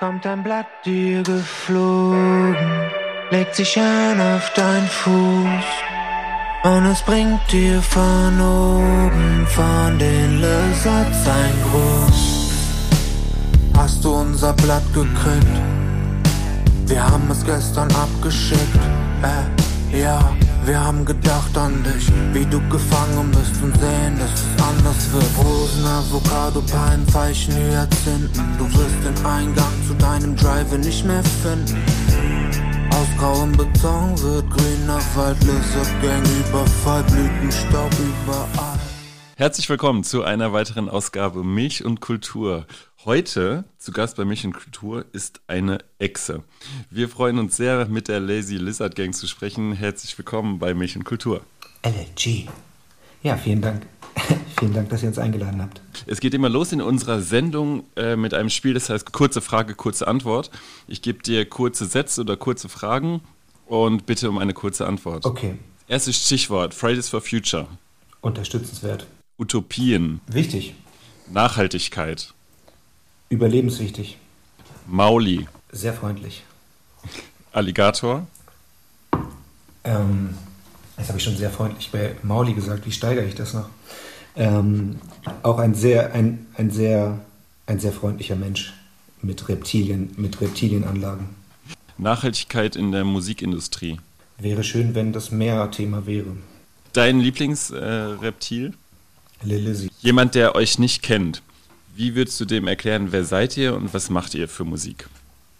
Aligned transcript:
Kommt 0.00 0.24
ein 0.26 0.44
Blatt 0.44 0.68
dir 0.84 1.24
geflogen, 1.24 2.56
legt 3.32 3.56
sich 3.56 3.76
an 3.80 4.20
auf 4.20 4.48
dein 4.54 4.86
Fuß. 4.86 5.64
Und 6.62 6.86
es 6.86 7.02
bringt 7.02 7.40
dir 7.50 7.82
von 7.82 8.40
oben, 8.40 9.44
von 9.48 9.98
den 9.98 10.40
Lizards 10.40 11.26
ein 11.26 11.52
Gruß. 11.72 12.52
Hast 13.76 14.04
du 14.04 14.12
unser 14.14 14.52
Blatt 14.52 14.84
gekriegt? 14.94 15.60
Wir 16.86 17.02
haben 17.02 17.28
es 17.32 17.44
gestern 17.44 17.88
abgeschickt, 17.90 18.78
äh, 19.24 19.98
ja. 20.00 20.20
Wir 20.68 20.84
haben 20.84 21.02
gedacht 21.06 21.56
an 21.56 21.82
dich, 21.82 22.12
wie 22.34 22.44
du 22.44 22.60
gefangen 22.68 23.30
bist 23.30 23.62
und 23.62 23.74
sehen, 23.80 24.18
dass 24.18 24.30
es 24.34 24.62
anders 24.62 25.12
wird. 25.14 25.24
Rosen, 25.38 25.86
Avocado, 25.86 26.60
Palmen, 26.60 27.06
Veilchen, 27.08 27.54
Hyazinthen. 27.54 28.44
Du 28.58 28.66
wirst 28.76 29.02
den 29.02 29.24
Eingang 29.24 29.72
zu 29.88 29.94
deinem 29.94 30.36
Drive 30.36 30.70
nicht 30.76 31.06
mehr 31.06 31.22
finden. 31.42 31.82
Aus 32.90 33.06
grauem 33.18 33.52
Beton 33.52 34.12
wird 34.20 34.50
grüner 34.50 35.00
Wald, 35.14 35.38
Lizard 35.40 35.88
Gang, 36.02 36.22
Überfall, 36.38 37.02
Blütenstaub 37.04 37.90
überall. 37.98 38.77
Herzlich 39.38 39.68
willkommen 39.68 40.02
zu 40.02 40.24
einer 40.24 40.52
weiteren 40.52 40.88
Ausgabe 40.88 41.44
Milch 41.44 41.84
und 41.84 42.00
Kultur. 42.00 42.66
Heute 43.04 43.62
zu 43.78 43.92
Gast 43.92 44.16
bei 44.16 44.24
Milch 44.24 44.44
und 44.44 44.52
Kultur 44.52 45.04
ist 45.12 45.42
eine 45.46 45.78
Echse. 46.00 46.42
Wir 46.90 47.08
freuen 47.08 47.38
uns 47.38 47.56
sehr, 47.56 47.86
mit 47.86 48.08
der 48.08 48.18
Lazy 48.18 48.56
Lizard 48.56 48.96
Gang 48.96 49.14
zu 49.14 49.28
sprechen. 49.28 49.74
Herzlich 49.74 50.18
willkommen 50.18 50.58
bei 50.58 50.74
Milch 50.74 50.96
und 50.96 51.04
Kultur. 51.04 51.42
LG. 51.84 52.48
Ja, 53.22 53.36
vielen 53.36 53.62
Dank. 53.62 53.86
vielen 54.58 54.74
Dank, 54.74 54.88
dass 54.88 55.04
ihr 55.04 55.08
uns 55.08 55.20
eingeladen 55.20 55.62
habt. 55.62 55.82
Es 56.08 56.18
geht 56.18 56.34
immer 56.34 56.48
los 56.48 56.72
in 56.72 56.82
unserer 56.82 57.20
Sendung 57.20 57.84
äh, 57.94 58.16
mit 58.16 58.34
einem 58.34 58.50
Spiel, 58.50 58.74
das 58.74 58.90
heißt 58.90 59.12
kurze 59.12 59.40
Frage, 59.40 59.76
kurze 59.76 60.08
Antwort. 60.08 60.50
Ich 60.88 61.00
gebe 61.00 61.22
dir 61.22 61.48
kurze 61.48 61.86
Sätze 61.86 62.22
oder 62.22 62.36
kurze 62.36 62.68
Fragen 62.68 63.20
und 63.66 64.04
bitte 64.04 64.30
um 64.30 64.38
eine 64.38 64.52
kurze 64.52 64.84
Antwort. 64.88 65.24
Okay. 65.24 65.54
Erstes 65.86 66.16
Stichwort: 66.16 66.74
Fridays 66.74 67.08
for 67.08 67.20
Future. 67.20 67.68
Unterstützenswert. 68.20 69.06
Utopien. 69.38 70.20
Wichtig. 70.26 70.74
Nachhaltigkeit. 71.30 72.34
Überlebenswichtig. 73.28 74.18
Mauli. 74.86 75.46
Sehr 75.70 75.92
freundlich. 75.92 76.44
Alligator. 77.52 78.26
Ähm, 79.84 80.34
das 80.96 81.08
habe 81.08 81.18
ich 81.18 81.24
schon 81.24 81.36
sehr 81.36 81.50
freundlich 81.50 81.90
bei 81.90 82.16
Mauli 82.22 82.54
gesagt. 82.54 82.84
Wie 82.86 82.92
steigere 82.92 83.24
ich 83.24 83.34
das 83.34 83.54
noch? 83.54 83.68
Ähm, 84.34 84.96
auch 85.42 85.58
ein 85.58 85.74
sehr, 85.74 86.12
ein, 86.14 86.46
ein, 86.56 86.70
sehr, 86.70 87.20
ein 87.66 87.78
sehr 87.78 87.92
freundlicher 87.92 88.36
Mensch 88.36 88.72
mit 89.22 89.48
Reptilien, 89.48 90.10
mit 90.16 90.40
Reptilienanlagen. 90.40 91.28
Nachhaltigkeit 91.96 92.76
in 92.76 92.92
der 92.92 93.04
Musikindustrie. 93.04 93.98
Wäre 94.38 94.62
schön, 94.62 94.94
wenn 94.94 95.12
das 95.12 95.30
mehr 95.30 95.70
Thema 95.70 96.06
wäre. 96.06 96.36
Dein 96.92 97.20
Lieblingsreptil? 97.20 98.66
Äh, 98.66 98.72
Lilisi. 99.42 99.90
Jemand, 100.00 100.34
der 100.34 100.54
euch 100.54 100.78
nicht 100.78 101.02
kennt. 101.02 101.42
Wie 101.94 102.14
würdest 102.14 102.38
du 102.40 102.44
dem 102.44 102.68
erklären, 102.68 103.08
wer 103.10 103.24
seid 103.24 103.56
ihr 103.56 103.74
und 103.74 103.92
was 103.92 104.10
macht 104.10 104.34
ihr 104.34 104.48
für 104.48 104.64
Musik? 104.64 105.08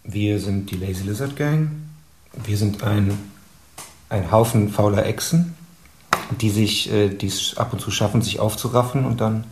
Wir 0.04 0.38
sind 0.38 0.70
die 0.70 0.76
Lazy 0.76 1.04
Lizard 1.04 1.36
Gang. 1.36 1.70
Wir 2.44 2.56
sind 2.56 2.82
ein, 2.82 3.18
ein 4.08 4.30
Haufen 4.30 4.70
fauler 4.70 5.04
Echsen, 5.06 5.54
die 6.40 6.50
sich, 6.50 6.92
äh, 6.92 7.08
die 7.08 7.26
es 7.26 7.56
ab 7.56 7.72
und 7.72 7.80
zu 7.80 7.90
schaffen, 7.90 8.22
sich 8.22 8.38
aufzuraffen 8.38 9.04
und 9.04 9.20
dann 9.20 9.44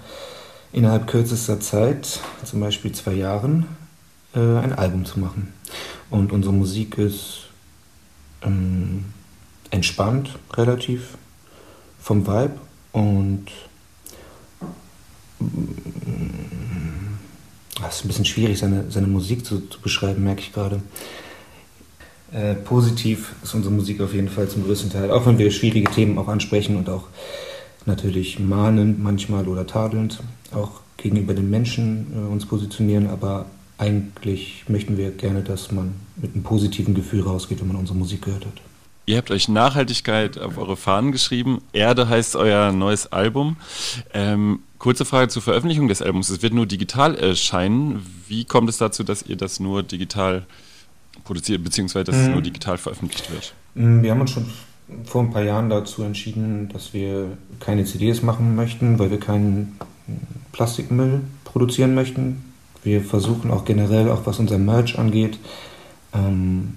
innerhalb 0.73 1.07
kürzester 1.07 1.61
Zeit, 1.61 2.21
zum 2.45 2.61
Beispiel 2.61 2.93
zwei 2.93 3.15
Jahren, 3.15 3.67
äh, 4.35 4.39
ein 4.39 4.73
Album 4.73 5.05
zu 5.05 5.19
machen. 5.19 5.53
Und 6.11 6.33
unsere 6.33 6.55
Musik 6.55 6.99
ist 6.99 7.49
ähm, 8.43 9.07
entspannt, 9.71 10.31
relativ 10.55 11.17
vom 12.01 12.27
Vibe 12.27 12.59
und 12.93 13.47
das 17.81 17.97
ist 17.97 18.05
ein 18.05 18.09
bisschen 18.09 18.25
schwierig, 18.25 18.59
seine, 18.59 18.91
seine 18.91 19.07
Musik 19.07 19.45
zu, 19.45 19.61
zu 19.69 19.81
beschreiben, 19.81 20.25
merke 20.25 20.41
ich 20.41 20.53
gerade. 20.53 20.81
Äh, 22.33 22.55
positiv 22.55 23.35
ist 23.43 23.55
unsere 23.55 23.73
Musik 23.73 24.01
auf 24.01 24.13
jeden 24.13 24.29
Fall 24.29 24.49
zum 24.49 24.65
größten 24.65 24.91
Teil, 24.91 25.11
auch 25.11 25.27
wenn 25.27 25.39
wir 25.39 25.51
schwierige 25.51 25.91
Themen 25.91 26.19
auch 26.19 26.29
ansprechen 26.29 26.77
und 26.77 26.89
auch 26.89 27.05
natürlich 27.85 28.41
mahnend 28.41 29.03
manchmal 29.03 29.47
oder 29.47 29.67
tadelnd 29.67 30.21
auch 30.53 30.81
gegenüber 30.97 31.35
den 31.35 31.51
Menschen 31.51 32.13
äh, 32.15 32.33
uns 32.33 32.47
positionieren, 32.47 33.07
aber 33.07 33.47
eigentlich 33.79 34.65
möchten 34.69 34.97
wir 34.97 35.11
gerne, 35.11 35.43
dass 35.43 35.71
man 35.71 35.95
mit 36.17 36.35
einem 36.35 36.43
positiven 36.43 36.95
Gefühl 36.95 37.23
rausgeht, 37.23 37.61
wenn 37.61 37.69
man 37.69 37.77
unsere 37.77 37.99
Musik 37.99 38.23
gehört 38.23 38.47
hat. 38.47 38.61
Ihr 39.09 39.19
habt 39.19 39.31
euch 39.31 39.49
Nachhaltigkeit 39.49 40.37
auf 40.37 40.59
eure 40.59 40.77
Fahnen 40.77 41.13
geschrieben. 41.13 41.63
Erde 41.73 42.09
heißt 42.09 42.35
euer 42.35 42.73
neues 42.73 43.13
Album. 43.13 43.57
Ähm, 44.13 44.59
kurze 44.79 45.05
Frage 45.05 45.29
zur 45.29 45.43
Veröffentlichung 45.43 45.87
des 45.87 46.03
Albums. 46.03 46.29
Es 46.29 46.43
wird 46.43 46.53
nur 46.53 46.67
digital 46.67 47.15
erscheinen. 47.15 48.05
Wie 48.27 48.45
kommt 48.45 48.69
es 48.69 48.79
dazu, 48.79 49.05
dass 49.05 49.23
ihr 49.23 49.37
das 49.37 49.61
nur 49.61 49.85
digital 49.85 50.45
produziert, 51.23 51.63
beziehungsweise 51.63 52.05
dass 52.05 52.17
mhm. 52.17 52.23
es 52.23 52.29
nur 52.31 52.43
digital 52.43 52.79
veröffentlicht 52.79 53.31
wird? 53.31 53.55
Mm, 53.77 54.03
wir 54.03 54.11
haben 54.11 54.23
uns 54.23 54.33
schon 54.33 54.51
vor 55.05 55.23
ein 55.23 55.31
paar 55.31 55.45
Jahren 55.45 55.71
dazu 55.71 56.03
entschieden, 56.03 56.69
dass 56.73 56.93
wir 56.93 57.39
keine 57.61 57.85
CDs 57.85 58.23
machen 58.23 58.57
möchten, 58.57 58.99
weil 58.99 59.13
wir 59.13 59.21
keinen 59.21 59.79
Plastikmüll 60.51 61.21
produzieren 61.45 61.95
möchten. 61.95 62.45
Wir 62.83 63.03
versuchen 63.03 63.53
auch 63.53 63.65
generell, 63.65 64.11
auch 64.11 64.27
was 64.27 64.41
unser 64.41 64.59
Merch 64.59 64.99
angeht, 64.99 65.39
ähm, 66.13 66.75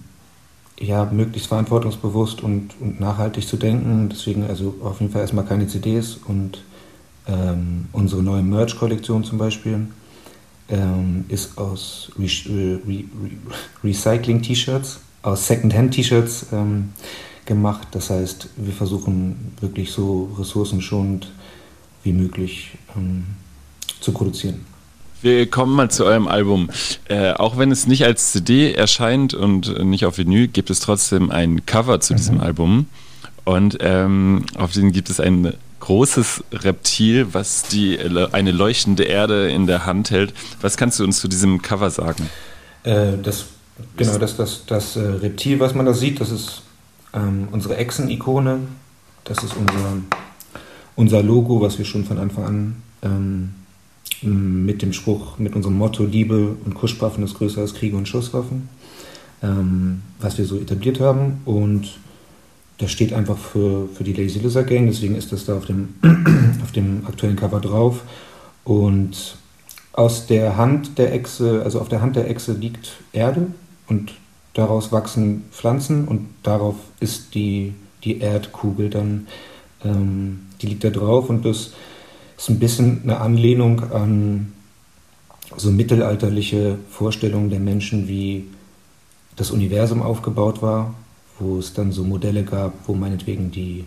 ja, 0.79 1.06
möglichst 1.06 1.47
verantwortungsbewusst 1.50 2.41
und, 2.41 2.73
und 2.79 3.00
nachhaltig 3.00 3.47
zu 3.47 3.57
denken. 3.57 4.09
Deswegen 4.09 4.44
also 4.45 4.75
auf 4.81 5.00
jeden 5.01 5.12
Fall 5.12 5.22
erstmal 5.22 5.45
keine 5.45 5.67
CDs 5.67 6.17
und 6.25 6.63
ähm, 7.28 7.88
unsere 7.91 8.23
neue 8.23 8.41
Merch-Kollektion 8.41 9.23
zum 9.23 9.38
Beispiel 9.38 9.88
ähm, 10.69 11.25
ist 11.28 11.57
aus 11.57 12.12
Re 12.18 12.25
Re 12.25 12.79
Re 12.88 13.03
Recycling-T-Shirts, 13.84 15.00
aus 15.22 15.47
Second-Hand-T-Shirts 15.47 16.47
ähm, 16.53 16.89
gemacht. 17.45 17.89
Das 17.91 18.09
heißt, 18.09 18.50
wir 18.56 18.73
versuchen 18.73 19.53
wirklich 19.59 19.91
so 19.91 20.31
ressourcenschonend 20.38 21.31
wie 22.03 22.13
möglich 22.13 22.78
ähm, 22.95 23.25
zu 24.00 24.12
produzieren. 24.13 24.66
Wir 25.22 25.50
kommen 25.50 25.75
mal 25.75 25.91
zu 25.91 26.06
eurem 26.06 26.28
Album. 26.28 26.69
Äh, 27.09 27.34
auch 27.34 27.57
wenn 27.57 27.72
es 27.72 27.88
nicht 27.88 28.06
als 28.06 28.31
CD 28.31 28.74
erscheint 28.74 29.34
und 29.34 29.84
nicht 29.84 30.06
auf 30.06 30.18
Vinyl, 30.18 30.47
gibt 30.47 30.69
es 30.69 30.80
trotzdem 30.80 31.30
ein 31.30 31.66
Cover 31.66 32.00
zu 32.00 32.13
mhm. 32.13 32.18
diesem 32.18 32.40
Album. 32.40 32.88
Und 33.44 33.78
ähm, 33.81 34.46
auf 34.57 34.72
dem 34.72 34.91
gibt 34.91 35.09
es 35.09 35.19
ein 35.19 35.53
großes 35.80 36.44
Reptil, 36.52 37.34
was 37.34 37.63
die, 37.63 38.00
eine 38.31 38.52
leuchtende 38.52 39.03
Erde 39.03 39.50
in 39.50 39.66
der 39.68 39.85
Hand 39.85 40.12
hält. 40.12 40.34
Was 40.62 40.78
kannst 40.78 41.00
du 41.00 41.03
uns 41.03 41.19
zu 41.19 41.28
diesem 41.28 41.62
Cover 41.62 41.90
sagen? 41.90 42.30
Äh, 42.84 43.18
das, 43.22 43.46
genau, 43.97 44.18
das, 44.18 44.38
das, 44.38 44.66
das 44.66 44.96
äh, 44.96 45.01
Reptil, 45.01 45.59
was 45.59 45.74
man 45.74 45.86
da 45.86 45.94
sieht, 45.94 46.22
das 46.22 46.31
ist 46.31 46.62
ähm, 47.13 47.47
unsere 47.51 47.78
Echsen-Ikone. 47.78 48.59
Das 49.25 49.44
ist 49.44 49.53
unser, 49.56 49.97
unser 50.96 51.24
Logo, 51.24 51.62
was 51.62 51.78
wir 51.78 51.86
schon 51.86 52.06
von 52.06 52.18
Anfang 52.19 52.46
an 52.46 52.75
ähm, 53.01 53.53
mit 54.22 54.81
dem 54.81 54.94
Spruch, 54.94 55.38
mit 55.38 55.56
unserem 55.56 55.78
Motto 55.78 56.03
Liebe 56.03 56.56
und 56.66 56.74
Kuschwaffen 56.74 57.24
ist 57.24 57.35
größer 57.35 57.62
als 57.62 57.74
Kriege 57.74 57.96
und 57.96 58.07
Schusswaffen, 58.07 58.69
ähm, 59.41 60.02
was 60.19 60.38
wir 60.38 60.46
so 60.46 60.57
etabliert 60.57 61.00
haben. 61.00 61.41
Und 61.46 62.00
das 62.78 62.91
steht 62.91 63.13
einfach 63.13 63.38
für, 63.38 63.88
für 63.94 64.03
die 64.03 64.13
Lazy 64.13 64.40
Lizard 64.40 64.68
Gang, 64.68 64.88
deswegen 64.88 65.16
ist 65.16 65.31
das 65.31 65.46
da 65.46 65.57
auf 65.57 65.66
dem, 65.66 65.96
auf 66.63 66.72
dem 66.72 67.06
aktuellen 67.06 67.35
Cover 67.35 67.59
drauf. 67.59 68.03
Und 68.63 69.38
aus 69.94 70.28
der 70.28 70.57
Hand 70.57 70.97
der 70.97 71.13
Echse, 71.13 71.62
also 71.63 71.80
auf 71.80 71.90
der 71.90 72.01
Hand 72.01 72.16
der 72.16 72.30
Echse 72.30 72.53
liegt 72.53 72.97
Erde 73.12 73.47
und 73.88 74.13
daraus 74.54 74.92
wachsen 74.92 75.45
Pflanzen 75.51 76.07
und 76.07 76.27
darauf 76.44 76.75
ist 77.00 77.36
die, 77.36 77.74
die 78.04 78.19
Erdkugel 78.19 78.89
dann, 78.89 79.27
ähm, 79.83 80.42
die 80.62 80.68
liegt 80.68 80.83
da 80.83 80.89
drauf 80.89 81.30
und 81.30 81.45
das 81.45 81.74
ist 82.39 82.50
ein 82.50 82.59
bisschen 82.59 83.01
eine 83.03 83.19
Anlehnung 83.19 83.91
an 83.91 84.53
so 85.57 85.71
mittelalterliche 85.71 86.77
Vorstellungen 86.89 87.50
der 87.50 87.59
Menschen, 87.59 88.07
wie 88.07 88.45
das 89.36 89.51
Universum 89.51 90.01
aufgebaut 90.01 90.62
war, 90.62 90.94
wo 91.38 91.59
es 91.59 91.74
dann 91.74 91.91
so 91.91 92.03
Modelle 92.03 92.44
gab, 92.44 92.74
wo 92.88 92.94
meinetwegen 92.94 93.51
die, 93.51 93.83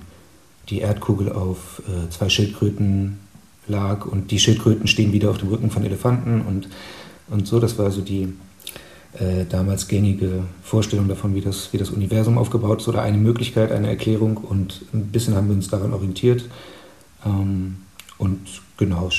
die 0.69 0.81
Erdkugel 0.81 1.33
auf 1.33 1.83
äh, 1.89 2.11
zwei 2.11 2.29
Schildkröten 2.29 3.21
lag 3.69 4.05
und 4.05 4.31
die 4.31 4.39
Schildkröten 4.39 4.87
stehen 4.87 5.13
wieder 5.13 5.31
auf 5.31 5.39
dem 5.39 5.49
Rücken 5.49 5.71
von 5.71 5.85
Elefanten 5.85 6.43
und, 6.43 6.69
und 7.29 7.47
so. 7.47 7.59
Das 7.59 7.79
war 7.79 7.91
so 7.91 8.03
die 8.03 8.35
äh, 9.15 9.47
damals 9.49 9.89
gängige 9.89 10.43
Vorstellung 10.63 11.09
davon, 11.09 11.35
wie 11.35 11.41
das, 11.41 11.73
wie 11.73 11.79
das 11.79 11.91
Universum 11.91 12.37
aufgebaut 12.37 12.83
ist 12.83 12.89
oder 12.89 13.01
eine 13.01 13.19
Möglichkeit, 13.19 13.73
eine 13.73 13.89
Erklärung 13.89 14.37
und 14.37 14.83
ein 14.93 15.07
bisschen 15.07 15.37
haben 15.37 15.49
wir 15.49 15.55
uns 15.55 15.69
daran 15.69 15.95
orientiert. 15.95 16.45
Ähm, 17.25 17.77
und 18.23 18.39
genau, 18.77 19.11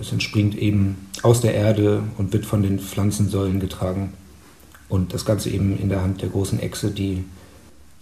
es 0.00 0.10
entspringt 0.10 0.56
eben 0.58 0.96
aus 1.22 1.40
der 1.42 1.54
Erde 1.54 2.02
und 2.18 2.32
wird 2.32 2.44
von 2.44 2.64
den 2.64 2.80
Pflanzensäulen 2.80 3.60
getragen. 3.60 4.14
Und 4.88 5.14
das 5.14 5.24
Ganze 5.24 5.48
eben 5.48 5.78
in 5.78 5.88
der 5.88 6.02
Hand 6.02 6.22
der 6.22 6.28
großen 6.28 6.58
Echse, 6.58 6.90
die, 6.90 7.22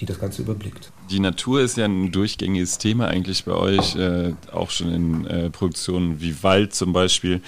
die 0.01 0.07
das 0.07 0.19
Ganze 0.19 0.41
überblickt. 0.41 0.93
Die 1.11 1.21
Natur 1.21 1.61
ist 1.61 1.77
ja 1.77 1.85
ein 1.85 2.11
durchgängiges 2.11 2.79
Thema 2.79 3.09
eigentlich 3.09 3.45
bei 3.45 3.53
euch, 3.53 3.97
äh, 3.97 4.33
auch 4.51 4.71
schon 4.71 4.91
in 4.91 5.27
äh, 5.27 5.51
Produktionen 5.51 6.23
wie 6.23 6.43
Wald 6.43 6.75
zum 6.75 6.95
Beispiel. 6.95 7.43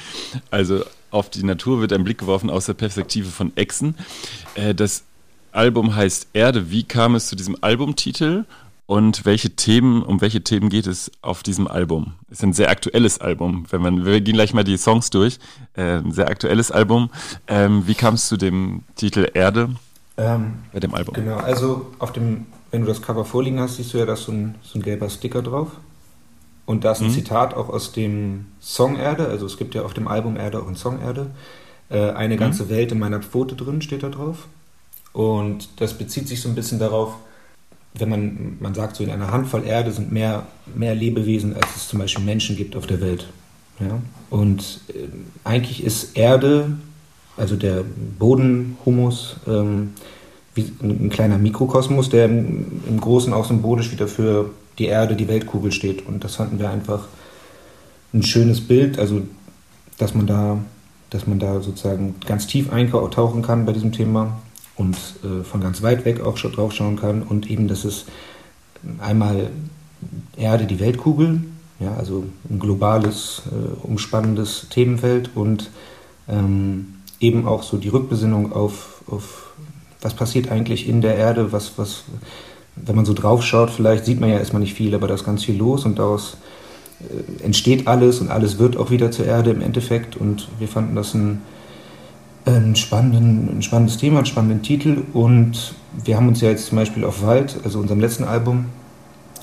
Also 0.51 0.85
auf 1.11 1.31
die 1.31 1.45
Natur 1.45 1.81
wird 1.81 1.95
ein 1.95 2.05
Blick 2.05 2.19
geworfen 2.19 2.51
aus 2.51 2.67
der 2.67 2.75
Perspektive 2.75 3.31
von 3.31 3.57
Echsen. 3.57 3.95
Äh, 4.55 4.75
das 4.75 5.05
Album 5.51 5.97
heißt 5.97 6.27
Erde. 6.35 6.71
Wie 6.71 6.83
kam 6.83 7.15
es 7.15 7.29
zu 7.29 7.37
diesem 7.37 7.57
Albumtitel? 7.63 8.45
Und 8.93 9.25
welche 9.25 9.57
Themen, 9.57 10.03
um 10.03 10.21
welche 10.21 10.45
Themen 10.45 10.69
geht 10.69 10.87
es 10.87 11.11
auf 11.23 11.43
diesem 11.43 11.67
Album? 11.67 12.13
Es 12.31 12.41
ist 12.41 12.45
ein 12.45 12.53
sehr 12.53 12.69
aktuelles 12.69 13.23
Album. 13.23 13.65
Wenn 13.71 13.81
man, 13.81 14.05
wir 14.05 14.21
gehen 14.21 14.35
gleich 14.35 14.53
mal 14.53 14.65
die 14.65 14.77
Songs 14.77 15.09
durch. 15.09 15.39
Äh, 15.73 16.01
ein 16.01 16.13
sehr 16.13 16.29
aktuelles 16.29 16.71
Album. 16.71 17.09
Ähm, 17.47 17.87
wie 17.87 17.95
kam 17.95 18.13
es 18.13 18.29
zu 18.29 18.37
dem 18.37 18.83
Titel 18.95 19.31
Erde 19.33 19.71
ähm, 20.19 20.59
bei 20.75 20.81
dem 20.81 20.93
Album? 20.93 21.15
Genau, 21.15 21.39
also 21.39 21.91
auf 22.01 22.13
dem, 22.13 22.45
wenn 22.71 22.83
du 22.83 22.87
das 22.87 23.01
Cover 23.01 23.25
vorliegen 23.25 23.61
hast, 23.61 23.77
siehst 23.77 23.95
du 23.95 23.97
ja, 23.97 24.05
da 24.05 24.13
ist 24.13 24.25
so 24.25 24.33
ein, 24.33 24.57
so 24.63 24.79
ein 24.79 24.83
gelber 24.83 25.09
Sticker 25.09 25.41
drauf. 25.41 25.71
Und 26.67 26.85
da 26.85 26.93
ist 26.93 27.01
ein 27.01 27.07
mhm. 27.07 27.13
Zitat 27.13 27.55
auch 27.55 27.71
aus 27.71 27.93
dem 27.93 28.45
Song 28.61 28.97
Erde. 28.97 29.27
Also 29.27 29.47
es 29.47 29.57
gibt 29.57 29.75
ja 29.75 29.85
auf 29.87 29.95
dem 29.95 30.07
Album 30.07 30.37
Erde 30.37 30.61
auch 30.61 30.69
ein 30.69 30.77
Song 30.77 31.01
Erde. 31.01 31.31
Äh, 31.89 32.11
eine 32.11 32.35
mhm. 32.35 32.41
ganze 32.41 32.69
Welt 32.69 32.93
in 32.93 32.99
meiner 32.99 33.23
Pfote 33.23 33.57
drin 33.57 33.81
steht 33.81 34.03
da 34.03 34.11
drauf. 34.11 34.49
Und 35.15 35.81
das 35.81 35.95
bezieht 35.95 36.29
sich 36.29 36.43
so 36.43 36.51
ein 36.51 36.55
bisschen 36.55 36.79
darauf, 36.79 37.15
wenn 37.95 38.09
man, 38.09 38.57
man 38.61 38.75
sagt 38.75 38.97
so, 38.97 39.05
in 39.05 39.11
einer 39.11 39.31
Handvoll 39.31 39.65
Erde 39.65 39.93
sind 39.93 40.13
mehr, 40.13 40.47
mehr 40.75 40.95
Lebewesen, 40.95 41.55
als 41.55 41.77
es 41.77 41.89
zum 41.89 41.99
Beispiel 41.99 42.25
Menschen 42.25 42.57
gibt 42.57 42.75
auf 42.77 42.87
der 42.87 43.01
Welt. 43.01 43.27
Ja? 43.81 44.01
Und 44.31 44.81
äh, 44.89 45.09
eigentlich 45.45 45.85
ist 45.85 46.17
Erde, 46.17 46.77
also 47.37 47.57
der 47.57 47.85
Bodenhumus, 48.19 49.37
ähm, 49.47 49.95
wie 50.55 50.71
ein 50.83 51.11
kleiner 51.11 51.39
Mikrokosmos, 51.39 52.11
der 52.11 52.27
im, 52.27 52.83
im 52.89 53.01
Großen 53.01 53.33
auch 53.33 53.47
symbolisch 53.47 53.91
wieder 53.91 54.09
für 54.09 54.51
die 54.79 54.87
Erde, 54.87 55.17
die 55.17 55.29
Weltkugel 55.29 55.73
steht. 55.73 56.07
Und 56.07 56.25
das 56.25 56.37
fanden 56.37 56.59
wir 56.59 56.71
einfach 56.71 57.09
ein 58.13 58.23
schönes 58.23 58.61
Bild, 58.61 58.99
also 58.99 59.23
dass 59.99 60.15
man 60.15 60.27
da, 60.27 60.59
dass 61.11 61.27
man 61.27 61.39
da 61.39 61.61
sozusagen 61.61 62.15
ganz 62.27 62.47
tief 62.47 62.73
eintauchen 62.73 63.43
kann 63.43 63.65
bei 63.65 63.73
diesem 63.73 63.93
Thema 63.93 64.41
und 64.83 64.97
äh, 65.25 65.45
von 65.45 65.61
ganz 65.61 65.83
weit 65.83 66.05
weg 66.05 66.21
auch 66.21 66.37
schon 66.37 66.53
drauf 66.53 66.73
schauen 66.73 66.97
kann 66.97 67.23
und 67.23 67.49
eben, 67.49 67.69
dass 67.69 67.85
es 67.85 68.05
einmal 68.99 69.51
Erde, 70.37 70.67
die 70.67 70.81
Weltkugel, 70.81 71.45
ja, 71.79 71.95
also 71.95 72.25
ein 72.51 72.59
globales, 72.59 73.43
äh, 73.47 73.87
umspannendes 73.87 74.67
Themenfeld 74.71 75.31
und 75.35 75.71
ähm, 76.29 76.95
eben 77.21 77.47
auch 77.47 77.63
so 77.63 77.77
die 77.77 77.89
Rückbesinnung 77.89 78.53
auf, 78.53 79.03
auf, 79.07 79.53
was 80.01 80.15
passiert 80.15 80.51
eigentlich 80.51 80.89
in 80.89 81.01
der 81.01 81.17
Erde, 81.17 81.53
was, 81.53 81.79
was, 81.79 82.03
wenn 82.75 82.97
man 82.97 83.05
so 83.05 83.15
drauf 83.15 83.45
schaut, 83.45 83.71
vielleicht 83.71 84.05
sieht 84.05 84.21
man 84.21 84.31
ja 84.31 84.39
erstmal 84.39 84.63
nicht 84.63 84.75
viel, 84.75 84.95
aber 84.95 85.07
da 85.07 85.15
ist 85.15 85.25
ganz 85.25 85.45
viel 85.45 85.57
los 85.57 85.85
und 85.85 85.99
daraus 85.99 86.37
äh, 87.01 87.45
entsteht 87.45 87.87
alles 87.87 88.21
und 88.21 88.31
alles 88.31 88.59
wird 88.59 88.77
auch 88.77 88.91
wieder 88.91 89.13
zur 89.13 89.27
Erde 89.27 89.51
im 89.51 89.61
Endeffekt 89.61 90.17
und 90.17 90.49
wir 90.59 90.69
fanden 90.69 90.97
das 90.97 91.15
ein 91.15 91.43
ein, 92.45 92.77
spannenden, 92.77 93.59
ein 93.59 93.63
spannendes 93.63 93.99
Thema, 93.99 94.19
einen 94.19 94.27
spannenden 94.27 94.63
Titel 94.63 95.03
und 95.13 95.75
wir 96.05 96.17
haben 96.17 96.29
uns 96.29 96.41
ja 96.41 96.51
jetzt 96.51 96.67
zum 96.67 96.77
Beispiel 96.77 97.05
auf 97.05 97.23
Wald, 97.23 97.59
also 97.65 97.79
unserem 97.79 98.01
letzten 98.01 98.25
Album, 98.25 98.67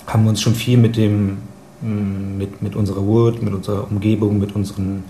haben 0.07 0.23
wir 0.23 0.29
uns 0.29 0.41
schon 0.41 0.55
viel 0.55 0.77
mit 0.77 0.97
dem, 0.97 1.37
mm, 1.81 2.37
mit, 2.37 2.61
mit 2.61 2.75
unserer 2.75 3.05
Word, 3.05 3.41
mit 3.41 3.53
unserer 3.53 3.89
Umgebung, 3.89 4.39
mit 4.39 4.55
unseren 4.55 5.03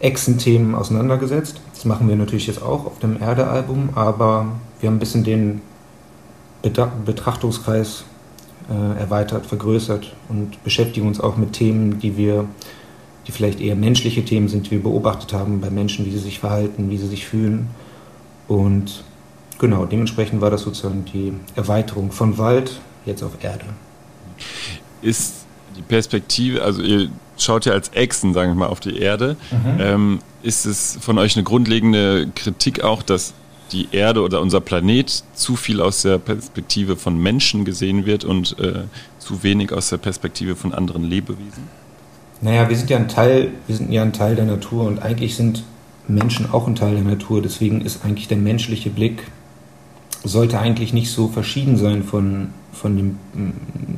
Echsen-Themen 0.00 0.74
auseinandergesetzt. 0.74 1.60
Das 1.74 1.84
machen 1.84 2.08
wir 2.08 2.16
natürlich 2.16 2.48
jetzt 2.48 2.62
auch 2.62 2.86
auf 2.86 2.98
dem 2.98 3.20
Erde-Album, 3.22 3.90
aber 3.94 4.46
wir 4.80 4.88
haben 4.88 4.96
ein 4.96 5.00
bisschen 5.00 5.24
den 5.24 5.62
Betrachtungskreis 6.62 8.04
äh, 8.68 9.00
erweitert, 9.00 9.46
vergrößert 9.46 10.12
und 10.28 10.62
beschäftigen 10.64 11.06
uns 11.06 11.20
auch 11.20 11.36
mit 11.36 11.52
Themen, 11.52 11.98
die 12.00 12.16
wir 12.16 12.46
die 13.26 13.32
vielleicht 13.32 13.60
eher 13.60 13.76
menschliche 13.76 14.24
Themen 14.24 14.48
sind, 14.48 14.66
die 14.66 14.72
wir 14.72 14.82
beobachtet 14.82 15.32
haben 15.32 15.60
bei 15.60 15.70
Menschen, 15.70 16.04
wie 16.06 16.10
sie 16.10 16.18
sich 16.18 16.38
verhalten, 16.40 16.90
wie 16.90 16.98
sie 16.98 17.06
sich 17.06 17.26
fühlen. 17.26 17.68
Und 18.48 19.04
genau, 19.58 19.86
dementsprechend 19.86 20.40
war 20.40 20.50
das 20.50 20.62
sozusagen 20.62 21.04
die 21.04 21.32
Erweiterung 21.54 22.10
von 22.10 22.38
Wald 22.38 22.80
jetzt 23.06 23.22
auf 23.22 23.42
Erde. 23.42 23.64
Ist 25.02 25.46
die 25.76 25.82
Perspektive, 25.82 26.62
also 26.62 26.82
ihr 26.82 27.08
schaut 27.38 27.64
ja 27.64 27.72
als 27.72 27.90
Echsen, 27.90 28.34
sagen 28.34 28.50
wir 28.50 28.56
mal, 28.56 28.66
auf 28.66 28.80
die 28.80 28.98
Erde. 28.98 29.36
Mhm. 29.50 29.80
Ähm, 29.80 30.18
ist 30.42 30.66
es 30.66 30.98
von 31.00 31.18
euch 31.18 31.36
eine 31.36 31.44
grundlegende 31.44 32.28
Kritik 32.34 32.82
auch, 32.82 33.02
dass 33.02 33.34
die 33.70 33.88
Erde 33.92 34.22
oder 34.22 34.40
unser 34.40 34.60
Planet 34.60 35.24
zu 35.34 35.56
viel 35.56 35.80
aus 35.80 36.02
der 36.02 36.18
Perspektive 36.18 36.96
von 36.96 37.16
Menschen 37.16 37.64
gesehen 37.64 38.04
wird 38.04 38.24
und 38.24 38.58
äh, 38.58 38.82
zu 39.18 39.42
wenig 39.42 39.72
aus 39.72 39.88
der 39.88 39.96
Perspektive 39.96 40.56
von 40.56 40.74
anderen 40.74 41.04
Lebewesen? 41.04 41.81
Naja, 42.42 42.68
wir 42.68 42.76
sind 42.76 42.90
ja 42.90 42.96
ein 42.96 43.08
Teil, 43.08 43.52
wir 43.68 43.76
sind 43.76 43.92
ja 43.92 44.02
ein 44.02 44.12
Teil 44.12 44.34
der 44.34 44.44
Natur 44.44 44.84
und 44.84 45.00
eigentlich 45.00 45.36
sind 45.36 45.62
Menschen 46.08 46.50
auch 46.50 46.66
ein 46.66 46.74
Teil 46.74 46.94
der 46.94 47.04
Natur. 47.04 47.40
Deswegen 47.40 47.80
ist 47.80 48.04
eigentlich 48.04 48.26
der 48.28 48.36
menschliche 48.36 48.90
Blick 48.90 49.22
sollte 50.24 50.58
eigentlich 50.58 50.92
nicht 50.92 51.10
so 51.10 51.28
verschieden 51.28 51.76
sein 51.76 52.02
von, 52.02 52.48
von 52.72 52.96
dem, 52.96 53.18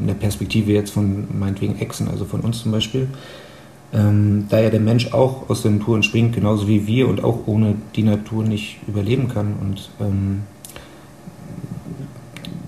der 0.07 0.15
Perspektive 0.15 0.73
jetzt 0.73 0.91
von 0.91 1.27
meinetwegen 1.39 1.79
Echsen, 1.79 2.09
also 2.09 2.25
von 2.25 2.41
uns 2.41 2.63
zum 2.63 2.73
Beispiel. 2.73 3.09
Ähm, 3.93 4.47
da 4.49 4.61
ja 4.61 4.71
der 4.71 4.81
Mensch 4.81 5.13
auch 5.13 5.49
aus 5.49 5.63
der 5.63 5.71
Natur 5.71 5.97
entspringt, 5.97 6.35
genauso 6.35 6.67
wie 6.69 6.87
wir 6.87 7.09
und 7.09 7.23
auch 7.23 7.47
ohne 7.47 7.77
die 7.97 8.03
Natur 8.03 8.45
nicht 8.45 8.79
überleben 8.87 9.29
kann. 9.29 9.55
Und 9.61 9.91
ähm, 10.01 10.43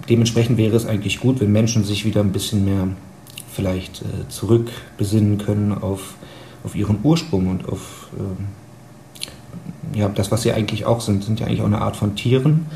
dementsprechend 0.09 0.57
wäre 0.57 0.77
es 0.77 0.87
eigentlich 0.87 1.21
gut, 1.21 1.41
wenn 1.41 1.53
Menschen 1.53 1.85
sich 1.85 2.05
wieder 2.05 2.21
ein 2.21 2.33
bisschen 2.33 2.65
mehr 2.65 2.89
vielleicht 3.57 4.03
äh, 4.03 4.29
zurückbesinnen 4.29 5.39
können 5.39 5.73
auf, 5.73 6.15
auf 6.63 6.77
ihren 6.77 6.99
Ursprung 7.03 7.49
und 7.49 7.69
auf 7.69 8.09
äh, 8.17 9.99
ja, 9.99 10.09
das, 10.09 10.31
was 10.31 10.43
sie 10.43 10.53
eigentlich 10.53 10.85
auch 10.85 11.01
sind, 11.01 11.25
sind 11.25 11.41
ja 11.41 11.47
eigentlich 11.47 11.63
auch 11.63 11.67
eine 11.67 11.81
Art 11.81 11.97
von 11.97 12.15
Tieren, 12.15 12.67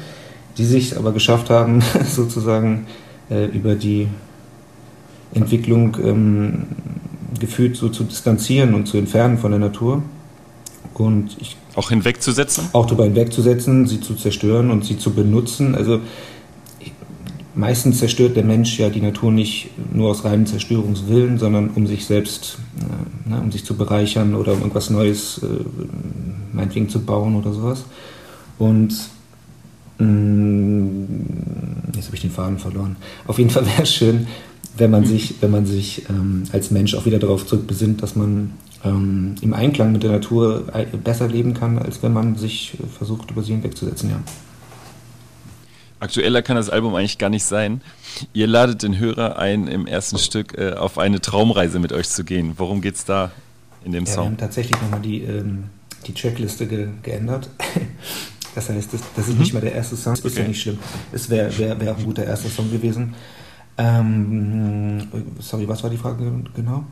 die 0.56 0.64
sich 0.64 0.96
aber 0.96 1.12
geschafft 1.12 1.50
haben, 1.50 1.82
sozusagen 2.06 2.86
äh, 3.30 3.44
über 3.46 3.74
die 3.74 4.08
Entwicklung 5.34 5.96
ähm, 6.02 6.62
gefühlt 7.38 7.76
so 7.76 7.88
zu 7.88 8.04
distanzieren 8.04 8.74
und 8.74 8.86
zu 8.86 8.96
entfernen 8.96 9.38
von 9.38 9.50
der 9.50 9.60
Natur. 9.60 10.02
Und 10.94 11.36
ich, 11.40 11.56
auch 11.76 11.90
hinwegzusetzen? 11.90 12.64
Auch 12.72 12.86
darüber 12.86 13.04
hinwegzusetzen, 13.04 13.86
sie 13.86 14.00
zu 14.00 14.14
zerstören 14.14 14.70
und 14.70 14.84
sie 14.84 14.98
zu 14.98 15.12
benutzen. 15.12 15.74
Also 15.74 16.00
meistens 17.54 17.98
zerstört 17.98 18.36
der 18.36 18.44
Mensch 18.44 18.78
ja 18.78 18.88
die 18.90 19.00
Natur 19.00 19.32
nicht 19.32 19.70
nur 19.92 20.10
aus 20.10 20.24
reinem 20.24 20.46
Zerstörungswillen, 20.46 21.38
sondern 21.38 21.70
um 21.70 21.86
sich 21.86 22.04
selbst, 22.04 22.58
äh, 22.78 23.30
ne, 23.30 23.40
um 23.40 23.50
sich 23.50 23.64
zu 23.64 23.76
bereichern 23.76 24.34
oder 24.34 24.52
um 24.52 24.58
irgendwas 24.60 24.90
Neues, 24.90 25.40
äh, 25.42 25.46
meinetwegen 26.52 26.88
zu 26.88 27.00
bauen 27.00 27.36
oder 27.36 27.52
sowas. 27.52 27.84
Und 28.58 28.94
mh, 29.98 30.06
mm, 30.06 31.08
jetzt 31.94 32.06
habe 32.06 32.16
ich 32.16 32.22
den 32.22 32.30
Faden 32.30 32.58
verloren. 32.58 32.96
Auf 33.26 33.38
jeden 33.38 33.50
Fall 33.50 33.66
wäre 33.66 33.82
es 33.82 33.94
schön, 33.94 34.26
wenn 34.76 34.90
man 34.90 35.04
sich, 35.04 35.34
wenn 35.40 35.50
man 35.50 35.66
sich 35.66 36.08
ähm, 36.08 36.44
als 36.52 36.70
Mensch 36.70 36.94
auch 36.94 37.06
wieder 37.06 37.18
darauf 37.18 37.46
zurückbesinnt, 37.46 38.02
dass 38.02 38.16
man 38.16 38.52
ähm, 38.84 39.34
im 39.40 39.52
Einklang 39.52 39.92
mit 39.92 40.02
der 40.02 40.12
Natur 40.12 40.64
äh, 40.72 40.86
besser 40.96 41.28
leben 41.28 41.54
kann, 41.54 41.78
als 41.78 42.02
wenn 42.02 42.12
man 42.12 42.36
sich 42.36 42.78
versucht, 42.96 43.30
über 43.30 43.42
sie 43.42 43.52
hinwegzusetzen. 43.52 44.10
Ja. 44.10 44.20
Aktueller 46.00 46.42
kann 46.42 46.56
das 46.56 46.70
Album 46.70 46.94
eigentlich 46.94 47.18
gar 47.18 47.30
nicht 47.30 47.44
sein. 47.44 47.82
Ihr 48.32 48.46
ladet 48.46 48.82
den 48.82 48.98
Hörer 48.98 49.38
ein, 49.38 49.68
im 49.68 49.86
ersten 49.86 50.18
Stück 50.18 50.56
äh, 50.58 50.72
auf 50.72 50.98
eine 50.98 51.20
Traumreise 51.20 51.78
mit 51.78 51.92
euch 51.92 52.08
zu 52.08 52.24
gehen. 52.24 52.54
Worum 52.56 52.80
geht 52.80 52.96
es 52.96 53.04
da 53.04 53.30
in 53.84 53.92
dem 53.92 54.06
ja, 54.06 54.12
Song? 54.12 54.24
Wir 54.24 54.30
haben 54.30 54.38
tatsächlich 54.38 54.80
nochmal 54.80 55.00
die, 55.00 55.22
ähm, 55.22 55.64
die 56.06 56.14
Checkliste 56.14 56.66
ge 56.66 56.88
geändert. 57.02 57.50
Das 58.52 58.68
heißt, 58.68 58.92
das, 58.92 59.00
das 59.14 59.28
ist 59.28 59.34
mhm. 59.34 59.40
nicht 59.42 59.54
mal 59.54 59.60
der 59.60 59.74
erste 59.74 59.96
Song, 59.96 60.14
ist 60.14 60.24
okay. 60.24 60.40
ja 60.40 60.48
nicht 60.48 60.60
schlimm. 60.60 60.80
Es 61.12 61.30
wäre 61.30 61.56
wär, 61.56 61.80
wär 61.80 61.92
auch 61.92 61.98
ein 61.98 62.04
guter 62.04 62.24
erster 62.24 62.48
Song 62.48 62.68
gewesen. 62.68 63.14
Ähm, 63.78 65.06
sorry, 65.38 65.68
was 65.68 65.82
war 65.84 65.90
die 65.90 65.96
Frage 65.96 66.32
genau? 66.54 66.84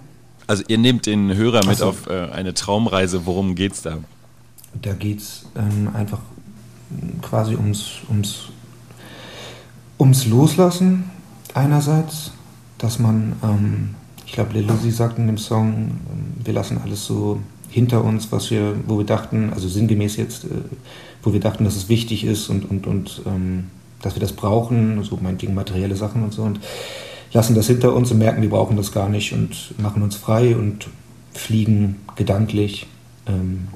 Also 0.46 0.62
ihr 0.68 0.78
nehmt 0.78 1.06
den 1.06 1.34
Hörer 1.34 1.66
mit 1.66 1.78
so. 1.78 1.86
auf 1.86 2.06
äh, 2.06 2.30
eine 2.30 2.54
Traumreise. 2.54 3.26
Worum 3.26 3.56
geht 3.56 3.72
es 3.72 3.82
da? 3.82 3.98
Da 4.80 4.92
geht 4.92 5.18
es 5.18 5.46
ähm, 5.56 5.90
einfach 5.94 6.20
quasi 7.22 7.56
ums, 7.56 8.02
ums 8.08 8.50
ums 9.98 10.26
Loslassen 10.26 11.04
einerseits, 11.54 12.32
dass 12.78 12.98
man, 12.98 13.34
ähm, 13.42 13.94
ich 14.26 14.32
glaube, 14.32 14.52
Lil 14.52 14.70
Uzi 14.70 14.90
sagt 14.90 15.18
in 15.18 15.26
dem 15.26 15.38
Song, 15.38 15.72
ähm, 16.10 16.44
wir 16.44 16.54
lassen 16.54 16.80
alles 16.82 17.04
so 17.04 17.40
hinter 17.68 18.04
uns, 18.04 18.30
was 18.32 18.50
wir, 18.50 18.74
wo 18.86 18.98
wir 18.98 19.06
dachten, 19.06 19.52
also 19.52 19.68
sinngemäß 19.68 20.16
jetzt, 20.16 20.44
äh, 20.44 20.48
wo 21.22 21.32
wir 21.32 21.40
dachten, 21.40 21.64
dass 21.64 21.76
es 21.76 21.88
wichtig 21.88 22.24
ist 22.24 22.48
und, 22.48 22.70
und, 22.70 22.86
und 22.86 23.22
ähm, 23.26 23.64
dass 24.02 24.14
wir 24.14 24.20
das 24.20 24.32
brauchen, 24.32 25.02
so 25.02 25.18
meinetwegen 25.20 25.54
materielle 25.54 25.96
Sachen 25.96 26.22
und 26.22 26.32
so 26.32 26.42
und 26.42 26.60
lassen 27.32 27.54
das 27.54 27.66
hinter 27.66 27.94
uns 27.94 28.10
und 28.10 28.18
merken, 28.18 28.42
wir 28.42 28.50
brauchen 28.50 28.76
das 28.76 28.92
gar 28.92 29.08
nicht 29.08 29.32
und 29.32 29.74
machen 29.78 30.02
uns 30.02 30.16
frei 30.16 30.56
und 30.56 30.88
fliegen 31.34 31.96
gedanklich 32.16 32.86
ähm, 33.26 33.68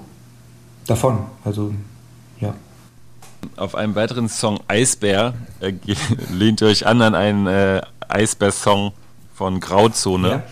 davon. 0.87 1.19
Also 1.45 1.75
auf 3.57 3.75
einem 3.75 3.95
weiteren 3.95 4.29
Song 4.29 4.61
Eisbär 4.69 5.35
äh, 5.61 5.73
lehnt 6.33 6.61
ihr 6.61 6.69
euch 6.69 6.87
an 6.87 7.03
an 7.03 7.15
einen 7.15 7.47
äh, 7.47 7.83
Eisbär-Song 8.09 8.93
von 9.35 9.61
Grauzone. 9.61 10.43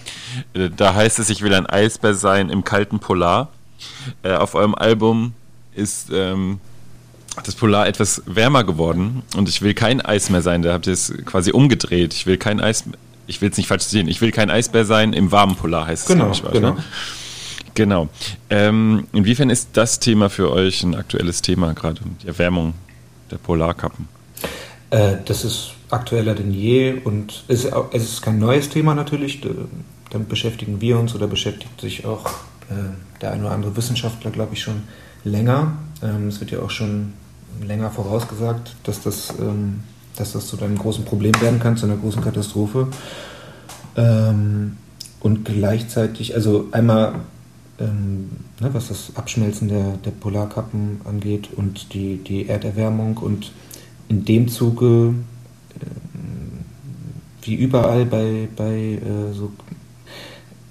Ja. 0.55 0.63
Äh, 0.63 0.71
da 0.75 0.95
heißt 0.95 1.19
es, 1.19 1.31
ich 1.31 1.43
will 1.43 1.55
ein 1.55 1.67
Eisbär 1.67 2.15
sein 2.15 2.51
im 2.51 2.65
kalten 2.65 2.99
Polar. 2.99 3.49
Äh, 4.23 4.33
auf 4.33 4.55
eurem 4.55 4.75
Album 4.75 5.33
ist 5.75 6.09
ähm, 6.13 6.61
das 7.45 7.55
Polar 7.55 7.87
etwas 7.87 8.23
wärmer 8.27 8.65
geworden 8.65 9.23
und 9.37 9.49
ich 9.49 9.63
will 9.63 9.75
kein 9.75 10.01
Eis 10.01 10.31
mehr 10.31 10.43
sein. 10.43 10.63
Da 10.63 10.73
habt 10.73 10.87
ihr 10.87 10.93
es 10.93 11.13
quasi 11.25 11.53
umgedreht. 11.53 12.15
Ich 12.15 12.27
will 12.27 12.37
kein 12.37 12.61
Eis, 12.61 12.85
ich 13.27 13.41
will 13.41 13.51
es 13.51 13.57
nicht 13.57 13.69
falsch 13.69 13.85
sehen. 13.85 14.09
Ich 14.09 14.21
will 14.21 14.33
kein 14.33 14.51
Eisbär 14.51 14.85
sein 14.85 15.13
im 15.13 15.31
warmen 15.31 15.57
Polar 15.57 15.87
heißt 15.87 16.09
es. 16.09 16.09
Genau, 16.09 16.33
ich, 16.33 16.43
genau. 16.43 16.73
Ne? 16.75 16.85
Genau. 17.75 18.09
Ähm, 18.49 19.07
inwiefern 19.13 19.51
ist 19.51 19.71
das 19.75 20.01
Thema 20.01 20.29
für 20.29 20.51
euch 20.51 20.83
ein 20.83 20.95
aktuelles 20.95 21.43
Thema 21.43 21.73
gerade, 21.75 22.01
die 22.23 22.27
Erwärmung 22.27 22.75
der 23.31 23.39
Polarkappen? 23.39 24.09
Äh, 24.91 25.17
das 25.25 25.45
ist 25.45 25.73
aktueller 25.91 26.35
denn 26.35 26.53
je 26.53 26.95
und 27.05 27.45
es, 27.49 27.65
es, 27.65 28.03
ist 28.03 28.23
kein 28.23 28.39
neues 28.39 28.69
Thema 28.69 28.95
natürlich. 28.95 29.41
Damit 30.11 30.29
beschäftigen 30.29 30.81
wir 30.81 30.99
uns 30.99 31.15
oder 31.15 31.27
beschäftigt 31.27 31.81
sich 31.81 32.05
auch 32.05 32.27
äh, 32.71 32.75
der 33.21 33.33
ein 33.33 33.43
oder 33.43 33.53
andere 33.53 33.77
Wissenschaftler, 33.77 34.31
glaube 34.31 34.55
ich, 34.55 34.63
schon 34.63 34.83
länger. 35.25 35.77
Ähm, 36.03 36.29
es 36.29 36.41
wird 36.41 36.51
ja 36.51 36.61
auch 36.61 36.71
schon 36.71 37.13
länger 37.63 37.91
vorausgesagt, 37.91 38.75
dass 38.85 39.03
das, 39.03 39.31
ähm, 39.39 39.81
dass 40.17 40.33
das 40.33 40.47
zu 40.47 40.61
einem 40.61 40.79
großen 40.79 41.05
Problem 41.05 41.39
werden 41.41 41.61
kann, 41.61 41.77
zu 41.77 41.87
einer 41.87 41.97
großen 41.97 42.23
Katastrophe. 42.23 42.89
Ähm, 43.97 44.77
und 45.21 45.45
gleichzeitig, 45.45 46.35
also 46.35 46.69
einmal 46.73 47.15
ähm, 47.81 48.31
ne, 48.61 48.73
was 48.73 48.89
das 48.89 49.17
Abschmelzen 49.17 49.69
der, 49.69 49.97
der 50.05 50.11
Polarkappen 50.11 51.01
angeht 51.05 51.49
und 51.57 51.95
die, 51.95 52.19
die 52.19 52.49
Erderwärmung 52.49 53.17
und 53.17 53.53
in 54.09 54.25
dem 54.25 54.49
Zuge, 54.49 55.15
äh, 55.81 55.87
wie 57.43 57.55
überall 57.55 58.05
bei, 58.05 58.49
bei 58.55 58.75
äh, 58.75 59.33
so 59.33 59.51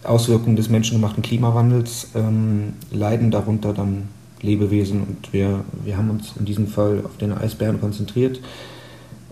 Auswirkungen 0.04 0.56
des 0.56 0.70
menschengemachten 0.70 1.24
Klimawandels, 1.24 2.10
ähm, 2.16 2.74
leiden 2.92 3.32
darunter 3.32 3.74
dann 3.74 4.10
Lebewesen 4.42 5.02
und 5.02 5.34
wir, 5.34 5.66
wir 5.84 5.98
haben 5.98 6.10
uns 6.10 6.34
in 6.38 6.46
diesem 6.46 6.68
Fall 6.68 7.02
auf 7.04 7.18
den 7.18 7.34
Eisbären 7.34 7.82
konzentriert. 7.82 8.40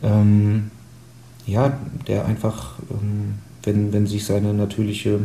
Ähm, 0.03 0.72
ja, 1.46 1.79
der 2.07 2.25
einfach, 2.25 2.79
ähm, 2.91 3.36
wenn, 3.63 3.93
wenn 3.93 4.05
sich 4.05 4.25
seine 4.25 4.53
natürliche 4.53 5.19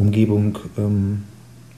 Umgebung, 0.00 0.58
ähm, 0.78 1.24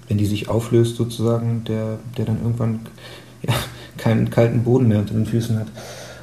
wenn 0.09 0.19
die 0.19 0.27
sich 0.27 0.49
auflöst 0.49 0.97
sozusagen, 0.97 1.65
der, 1.65 1.99
der 2.17 2.25
dann 2.25 2.39
irgendwann 2.43 2.81
ja, 3.43 3.55
keinen 3.97 4.31
kalten 4.31 4.65
Boden 4.65 4.89
mehr 4.89 5.01
unter 5.01 5.15
den 5.15 5.27
Füßen 5.27 5.59
hat 5.59 5.69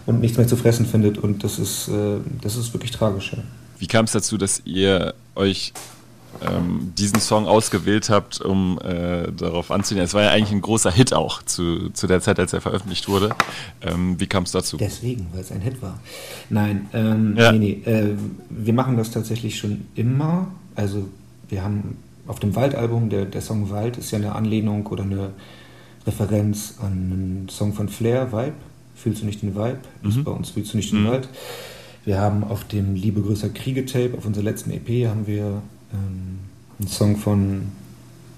und 0.06 0.22
nichts 0.22 0.38
mehr 0.38 0.48
zu 0.48 0.56
fressen 0.56 0.86
findet 0.86 1.18
und 1.18 1.44
das 1.44 1.60
ist, 1.60 1.88
äh, 1.90 2.18
das 2.42 2.56
ist 2.56 2.74
wirklich 2.74 2.92
tragisch. 2.92 3.34
Ja. 3.34 3.40
Wie 3.78 3.88
kam 3.88 4.06
es 4.06 4.12
dazu, 4.12 4.38
dass 4.38 4.62
ihr 4.66 5.14
euch 5.36 5.74
ähm, 6.42 6.94
diesen 6.98 7.20
Song 7.20 7.48
ausgewählt 7.48 8.10
habt, 8.10 8.40
um 8.42 8.80
äh, 8.84 9.32
darauf 9.32 9.72
anzunehmen. 9.72 10.06
Es 10.06 10.14
war 10.14 10.24
ja 10.24 10.30
eigentlich 10.30 10.52
ein 10.52 10.62
großer 10.62 10.92
Hit 10.92 11.14
auch 11.14 11.44
zu, 11.44 11.90
zu 11.90 12.08
der 12.08 12.22
Zeit, 12.22 12.40
als 12.40 12.54
er 12.54 12.62
veröffentlicht 12.62 13.08
wurde. 13.08 13.32
Ähm, 13.82 14.20
wie 14.20 14.28
kam 14.28 14.44
es 14.44 14.52
dazu? 14.52 14.78
Deswegen, 14.78 15.28
weil 15.34 15.42
es 15.42 15.52
ein 15.52 15.62
Hit 15.62 15.82
war. 15.82 16.00
Nein, 16.50 16.88
ähm, 16.94 17.36
ja. 17.38 17.52
nee, 17.52 17.82
nee. 17.86 17.92
Äh, 17.92 18.16
wir 18.50 18.74
machen 18.74 18.98
das 18.98 19.12
tatsächlich 19.12 19.58
schon 19.58 19.86
immer. 19.96 20.48
Also 20.76 21.08
wir 21.50 21.64
haben 21.64 21.98
auf 22.28 22.40
dem 22.40 22.56
Waldalbum, 22.56 23.10
der, 23.10 23.26
der 23.26 23.42
Song 23.42 23.70
Wald 23.72 23.98
ist 23.98 24.12
ja 24.12 24.20
eine 24.20 24.36
Anlehnung 24.36 24.86
oder 24.88 25.04
eine 25.04 25.32
Referenz 26.06 26.76
an 26.80 26.92
einen 26.92 27.48
Song 27.50 27.74
von 27.74 27.90
Flair, 27.90 28.32
Vibe. 28.32 28.54
Fühlst 28.96 29.22
du 29.22 29.26
nicht 29.26 29.42
den 29.42 29.56
Vibe? 29.56 29.80
Mhm. 30.02 30.10
Ist 30.10 30.24
bei 30.24 30.32
uns 30.32 30.50
Fühlst 30.52 30.74
du 30.74 30.78
nicht 30.78 30.92
den 30.92 31.04
mhm. 31.04 31.08
Wald. 31.08 31.30
Wir 32.06 32.20
haben 32.20 32.44
auf 32.44 32.64
dem 32.66 32.96
Liebe 32.96 33.22
größer 33.22 33.50
Kriege 33.50 33.86
Tape, 33.86 34.12
auf 34.18 34.26
unserer 34.26 34.44
letzten 34.44 34.72
EP, 34.72 35.08
haben 35.08 35.28
wir 35.28 35.62
ähm, 35.94 36.40
ein 36.80 36.88
Song 36.88 37.18
von 37.18 37.64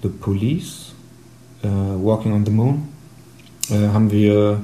The 0.02 0.08
Police, 0.08 0.92
äh, 1.62 1.68
Walking 1.68 2.32
on 2.32 2.44
the 2.44 2.50
Moon, 2.50 2.82
äh, 3.70 3.88
haben 3.88 4.10
wir 4.10 4.60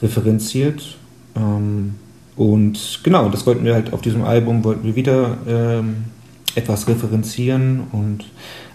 referenziert. 0.00 0.96
Ähm, 1.36 1.94
und 2.36 3.00
genau, 3.02 3.28
das 3.28 3.46
wollten 3.46 3.64
wir 3.64 3.74
halt 3.74 3.92
auf 3.92 4.00
diesem 4.00 4.24
Album, 4.24 4.64
wollten 4.64 4.84
wir 4.84 4.96
wieder 4.96 5.36
ähm, 5.46 6.04
etwas 6.54 6.86
referenzieren 6.88 7.84
und 7.92 8.24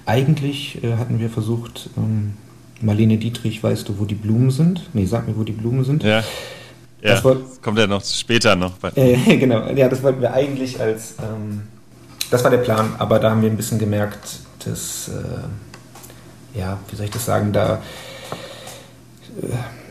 eigentlich 0.05 0.83
äh, 0.83 0.97
hatten 0.97 1.19
wir 1.19 1.29
versucht, 1.29 1.89
ähm, 1.97 2.33
Marlene 2.81 3.17
Dietrich, 3.17 3.61
weißt 3.61 3.89
du, 3.89 3.99
wo 3.99 4.05
die 4.05 4.15
Blumen 4.15 4.51
sind? 4.51 4.89
Nee, 4.93 5.05
sag 5.05 5.27
mir, 5.27 5.37
wo 5.37 5.43
die 5.43 5.51
Blumen 5.51 5.83
sind. 5.83 6.03
Ja. 6.03 6.23
Ja, 7.01 7.13
das, 7.13 7.23
wollt, 7.23 7.41
das 7.43 7.61
kommt 7.61 7.77
ja 7.79 7.87
noch 7.87 8.03
später 8.03 8.57
noch. 8.57 8.73
Äh, 8.95 9.15
genau, 9.37 9.69
ja, 9.71 9.87
das 9.87 10.03
wollten 10.03 10.21
wir 10.21 10.33
eigentlich 10.33 10.81
als 10.81 11.15
ähm, 11.19 11.61
das 12.29 12.43
war 12.43 12.51
der 12.51 12.59
Plan, 12.59 12.93
aber 12.99 13.19
da 13.19 13.31
haben 13.31 13.41
wir 13.41 13.49
ein 13.49 13.57
bisschen 13.57 13.79
gemerkt, 13.79 14.39
dass, 14.65 15.09
äh, 15.09 16.59
ja, 16.59 16.77
wie 16.89 16.95
soll 16.95 17.05
ich 17.05 17.11
das 17.11 17.25
sagen, 17.25 17.51
da, 17.51 17.81
äh, 19.41 19.47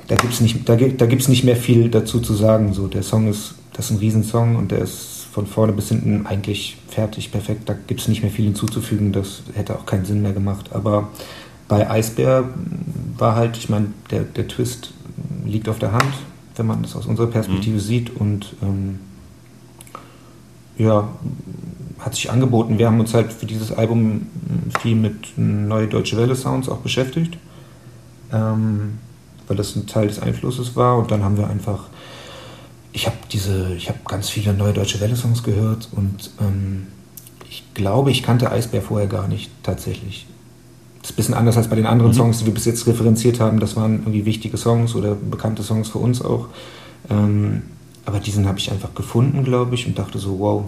da 0.07 0.15
gibt 0.15 0.33
es 0.33 0.41
nicht, 0.41 0.69
da, 0.69 0.77
da 0.77 1.07
gibt's 1.07 1.29
nicht 1.29 1.45
mehr 1.45 1.57
viel 1.57 1.91
dazu 1.91 2.21
zu 2.21 2.35
sagen. 2.35 2.73
So, 2.75 2.87
der 2.87 3.03
Song 3.03 3.29
ist, 3.29 3.55
das 3.73 3.87
ist 3.87 3.91
ein 3.93 3.99
Riesensong 3.99 4.57
und 4.57 4.71
der 4.71 4.79
ist 4.79 5.18
von 5.31 5.47
vorne 5.47 5.73
bis 5.73 5.89
hinten 5.89 6.27
eigentlich 6.27 6.77
fertig, 6.89 7.31
perfekt. 7.31 7.69
Da 7.69 7.75
gibt 7.75 8.01
es 8.01 8.09
nicht 8.09 8.23
mehr 8.23 8.31
viel 8.31 8.47
hinzuzufügen, 8.47 9.13
das 9.13 9.43
hätte 9.55 9.77
auch 9.77 9.87
keinen 9.87 10.05
Sinn 10.05 10.23
mehr 10.23 10.33
gemacht. 10.33 10.71
Aber 10.73 11.09
bei 11.69 11.89
Eisbär 11.91 12.45
war 13.17 13.37
halt, 13.37 13.57
ich 13.57 13.69
meine, 13.69 13.89
der, 14.11 14.23
der 14.23 14.49
Twist 14.49 14.93
liegt 15.45 15.69
auf 15.69 15.79
der 15.79 15.93
Hand, 15.93 16.15
wenn 16.57 16.67
man 16.67 16.83
das 16.83 16.97
aus 16.97 17.07
unserer 17.07 17.29
Perspektive 17.29 17.77
mhm. 17.77 17.81
sieht 17.81 18.17
und 18.17 18.55
ähm, 18.63 19.01
ja, 20.79 21.09
hat 21.99 22.15
sich 22.15 22.31
angeboten. 22.31 22.79
Wir 22.79 22.87
haben 22.87 23.01
uns 23.01 23.13
halt 23.13 23.33
für 23.33 23.47
dieses 23.47 23.73
Album 23.73 24.27
viel 24.81 24.95
mit 24.95 25.37
neue 25.37 25.89
Deutsche 25.89 26.17
Welle 26.17 26.37
Sounds 26.37 26.69
auch 26.69 26.79
beschäftigt, 26.79 27.37
ähm, 28.33 28.99
weil 29.47 29.57
das 29.57 29.75
ein 29.77 29.87
Teil 29.87 30.09
des 30.09 30.21
Einflusses 30.21 30.77
war. 30.77 30.99
Und 30.99 31.11
dann 31.11 31.25
haben 31.25 31.37
wir 31.37 31.49
einfach, 31.49 31.87
ich 32.99 33.07
habe 33.07 33.17
diese, 33.31 33.75
ich 33.77 33.89
habe 33.89 34.01
ganz 34.05 34.29
viele 34.29 34.53
neue 34.53 34.73
Deutsche 34.73 35.01
Welle 35.01 35.15
Songs 35.15 35.45
gehört 35.45 35.89
und 35.93 36.33
ähm, 36.41 36.89
ich 37.49 37.63
glaube, 37.73 38.11
ich 38.11 38.25
kannte 38.25 38.51
Eisbär 38.51 38.83
vorher 38.83 39.07
gar 39.07 39.29
nicht 39.29 39.53
tatsächlich. 39.63 40.27
Das 41.01 41.11
ist 41.11 41.15
ein 41.15 41.17
bisschen 41.17 41.35
anders 41.35 41.57
als 41.57 41.69
bei 41.69 41.77
den 41.77 41.87
anderen 41.87 42.11
mhm. 42.11 42.17
Songs, 42.17 42.41
die 42.41 42.47
wir 42.47 42.55
bis 42.55 42.65
jetzt 42.65 42.89
referenziert 42.89 43.39
haben. 43.39 43.61
Das 43.61 43.77
waren 43.77 44.01
irgendwie 44.01 44.25
wichtige 44.25 44.57
Songs 44.57 44.97
oder 44.97 45.15
bekannte 45.15 45.63
Songs 45.63 45.91
für 45.91 45.99
uns 45.99 46.21
auch. 46.23 46.49
Ähm, 47.09 47.63
aber 48.05 48.19
diesen 48.19 48.49
habe 48.49 48.59
ich 48.59 48.73
einfach 48.73 48.93
gefunden, 48.97 49.45
glaube 49.45 49.77
ich, 49.77 49.87
und 49.87 49.97
dachte 49.97 50.19
so, 50.19 50.41
wow, 50.41 50.65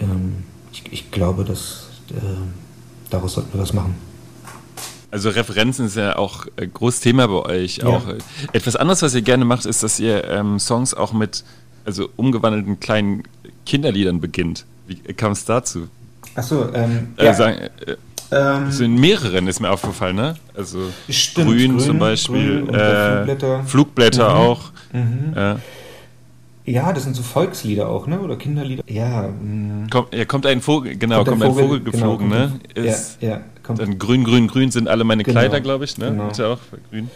ähm, 0.00 0.44
ich, 0.72 0.84
ich, 0.92 1.10
glaube, 1.10 1.42
dass 1.42 1.88
äh, 2.10 2.14
daraus 3.10 3.32
sollten 3.32 3.52
wir 3.54 3.60
was 3.60 3.72
machen. 3.72 3.96
Also 5.10 5.30
Referenzen 5.30 5.86
ist 5.86 5.96
ja 5.96 6.16
auch 6.16 6.46
ein 6.56 6.72
großes 6.72 7.00
Thema 7.00 7.26
bei 7.28 7.42
euch. 7.46 7.78
Ja. 7.78 7.86
Auch 7.86 8.08
äh, 8.08 8.18
etwas 8.52 8.76
anderes, 8.76 9.02
was 9.02 9.14
ihr 9.14 9.22
gerne 9.22 9.44
macht, 9.44 9.64
ist, 9.64 9.82
dass 9.82 9.98
ihr 9.98 10.24
ähm, 10.24 10.58
Songs 10.58 10.94
auch 10.94 11.12
mit 11.12 11.44
also 11.84 12.08
umgewandelten 12.16 12.78
kleinen 12.80 13.22
Kinderliedern 13.64 14.20
beginnt. 14.20 14.66
Wie 14.86 14.96
kam 15.14 15.32
es 15.32 15.44
dazu? 15.44 15.88
Achso, 16.34 16.72
ähm, 16.74 17.08
äh, 17.16 17.24
ja. 17.24 17.34
sagen, 17.34 17.58
äh, 17.86 17.96
ähm, 18.30 18.70
sind 18.70 18.96
mehreren, 19.00 19.46
ist 19.46 19.60
mir 19.60 19.70
aufgefallen, 19.70 20.16
ne? 20.16 20.36
Also 20.54 20.90
stimmt, 21.08 21.48
grün, 21.48 21.70
grün, 21.72 21.80
zum 21.80 21.98
Beispiel, 21.98 22.66
grün 22.66 22.74
äh, 22.74 23.24
Flugblätter, 23.24 23.64
Flugblätter 23.64 24.28
mhm. 24.28 24.36
auch. 24.36 24.72
Mhm. 24.92 25.32
Ja. 25.34 25.56
Ja, 26.66 26.92
das 26.92 27.04
sind 27.04 27.16
so 27.16 27.22
Volkslieder 27.22 27.88
auch, 27.88 28.06
ne? 28.06 28.20
Oder 28.20 28.36
Kinderlieder. 28.36 28.84
Ja. 28.86 29.22
Mm. 29.22 29.88
Kommt, 29.90 30.14
ja, 30.14 30.26
kommt 30.26 30.44
ein 30.44 30.60
Vogel, 30.60 30.96
genau, 30.96 31.24
kommt, 31.24 31.28
kommt 31.28 31.42
ein 31.44 31.48
Vogel, 31.52 31.64
Vogel 31.64 31.80
geflogen, 31.80 32.28
genau, 32.28 32.44
ne? 32.44 32.60
Ist, 32.74 33.22
ja, 33.22 33.28
ja. 33.30 33.40
Kommt. 33.68 33.80
Dann 33.80 33.98
grün, 33.98 34.24
grün, 34.24 34.48
grün 34.48 34.70
sind 34.70 34.88
alle 34.88 35.04
meine 35.04 35.24
genau, 35.24 35.38
Kleider, 35.38 35.60
glaube 35.60 35.84
ich, 35.84 35.98
ne? 35.98 36.06
Genau. 36.06 36.30
Ist 36.30 36.38
ja 36.38 36.54
auch 36.54 36.58
grün. 36.90 37.10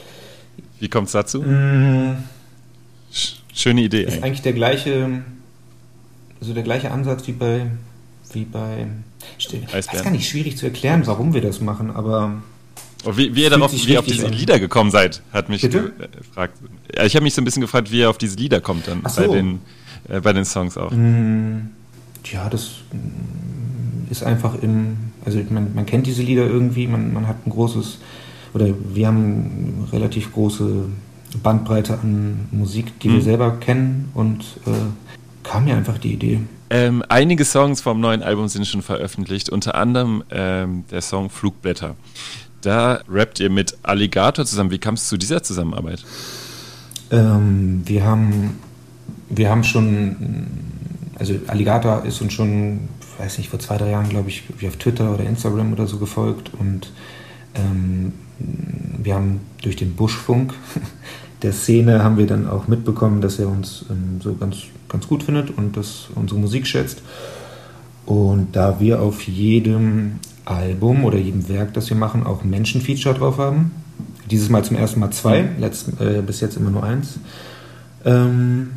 Wie 0.81 0.89
kommt 0.91 1.07
es 1.07 1.13
dazu? 1.13 1.41
Mhm. 1.41 2.19
Schöne 3.55 3.81
Idee. 3.81 4.03
Ist 4.03 4.09
eigentlich. 4.09 4.25
eigentlich 4.25 4.43
der 4.43 4.53
gleiche, 4.53 5.23
also 6.43 6.53
der 6.53 6.63
gleiche 6.63 6.91
Ansatz 6.91 7.27
wie 7.27 7.33
bei, 7.33 7.71
wie 8.35 8.45
bei. 8.45 8.87
Das 9.73 9.87
ist 9.87 10.05
gar 10.05 10.11
nicht 10.11 10.29
schwierig 10.29 10.59
zu 10.59 10.67
erklären, 10.67 11.07
warum 11.07 11.33
wir 11.33 11.41
das 11.41 11.63
machen, 11.63 11.91
aber 11.91 12.43
Oh, 13.05 13.17
wie, 13.17 13.35
wie 13.35 13.43
ihr 13.43 13.51
darauf, 13.51 13.73
wie 13.73 13.93
ihr 13.93 13.99
auf 13.99 14.05
diese 14.05 14.27
an. 14.27 14.33
Lieder 14.33 14.61
gekommen 14.61 14.91
seid, 14.91 15.23
hat 15.33 15.49
mich 15.49 15.63
Bitte? 15.63 15.91
gefragt. 16.19 16.59
Ja, 16.95 17.05
ich 17.05 17.17
habe 17.17 17.25
mich 17.25 17.35
so 17.35 17.41
ein 17.41 17.45
bisschen 17.45 17.63
gefragt, 17.63 17.91
wie 17.91 18.01
ihr 18.01 18.11
auf 18.11 18.19
diese 18.19 18.37
Lieder 18.37 18.61
kommt 18.61 18.87
dann 18.87 19.03
so. 19.09 19.23
bei, 19.23 19.29
den, 19.29 19.61
äh, 20.09 20.21
bei 20.21 20.33
den 20.33 20.45
Songs 20.45 20.77
auch. 20.77 20.93
Mm, 20.93 21.71
ja, 22.31 22.49
das 22.49 22.71
mm, 22.93 24.11
ist 24.11 24.23
einfach 24.23 24.55
im, 24.63 25.12
also 25.25 25.41
man, 25.51 25.75
man 25.75 25.87
kennt 25.87 26.07
diese 26.07 26.23
Lieder 26.23 26.47
irgendwie, 26.47 26.87
man, 26.87 27.13
man 27.13 27.27
hat 27.27 27.47
ein 27.47 27.51
großes, 27.51 27.99
oder 28.55 28.69
wir 28.93 29.07
haben 29.07 29.85
eine 29.85 29.93
relativ 29.93 30.33
große 30.33 30.87
Bandbreite 31.43 31.99
an 31.99 32.49
Musik, 32.51 32.99
die 33.01 33.09
hm. 33.09 33.15
wir 33.15 33.23
selber 33.23 33.53
kennen 33.53 34.11
und 34.15 34.43
äh, 34.67 34.71
kam 35.43 35.65
mir 35.65 35.77
einfach 35.77 35.99
die 35.99 36.13
Idee. 36.13 36.41
Ähm, 36.71 37.03
einige 37.09 37.45
Songs 37.45 37.81
vom 37.81 38.01
neuen 38.01 38.23
Album 38.23 38.49
sind 38.49 38.67
schon 38.67 38.83
veröffentlicht, 38.83 39.51
unter 39.51 39.75
anderem 39.75 40.25
ähm, 40.31 40.85
der 40.91 41.03
Song 41.03 41.31
Flugblätter. 41.31 41.97
Da 42.63 43.01
rappt 43.09 43.41
ihr 43.41 43.51
mit 43.51 43.77
Alligator 43.83 44.47
zusammen. 44.47 44.71
Wie 44.71 44.79
kam 44.79 44.95
es 44.95 45.09
zu 45.09 45.17
dieser 45.17 45.43
Zusammenarbeit? 45.43 46.05
Ähm, 47.11 47.83
wir 47.85 48.05
haben 48.05 48.57
wir 49.35 49.51
haben 49.51 49.65
schon, 49.65 50.47
also 51.19 51.35
Alligator 51.47 52.05
ist 52.05 52.21
uns 52.21 52.33
schon, 52.33 52.81
weiß 53.19 53.39
nicht, 53.39 53.51
vor 53.51 53.59
zwei, 53.59 53.77
drei 53.77 53.91
Jahren, 53.91 54.09
glaube 54.09 54.29
ich, 54.29 54.45
wie 54.59 54.69
auf 54.69 54.77
Twitter 54.77 55.13
oder 55.13 55.25
Instagram 55.25 55.73
oder 55.73 55.87
so 55.87 55.99
gefolgt 55.99 56.53
und 56.59 56.93
ähm, 57.55 58.13
wir 58.39 59.15
haben 59.15 59.41
durch 59.63 59.77
den 59.77 59.95
Buschfunk 59.95 60.55
der 61.43 61.53
Szene 61.53 62.05
haben 62.05 62.17
wir 62.19 62.27
dann 62.27 62.49
auch 62.49 62.69
mitbekommen, 62.69 63.21
dass 63.21 63.39
er 63.39 63.49
uns 63.49 63.85
ähm, 63.91 64.21
so 64.21 64.35
ganz, 64.35 64.59
ganz 64.89 65.09
gut 65.09 65.25
findet 65.25 65.57
und 65.57 65.77
dass 65.77 66.09
unsere 66.15 66.39
Musik 66.41 66.67
schätzt. 66.67 67.03
Und 68.07 68.55
da 68.55 68.81
wir 68.81 69.01
auf 69.01 69.23
jedem 69.23 70.21
Album 70.45 71.05
oder 71.05 71.19
jedem 71.19 71.49
Werk, 71.49 71.75
das 71.75 71.89
wir 71.89 71.97
machen, 71.97 72.27
auch 72.27 72.45
Menschenfeature 72.45 73.15
drauf 73.15 73.39
haben, 73.39 73.73
dieses 74.31 74.49
Mal 74.49 74.65
zum 74.65 74.77
ersten 74.77 75.01
Mal 75.01 75.11
zwei, 75.11 75.49
letzt, 75.59 76.01
äh, 76.01 76.23
bis 76.25 76.41
jetzt 76.41 76.57
immer 76.57 76.71
nur 76.71 76.85
eins, 76.85 77.19
ähm, 78.05 78.71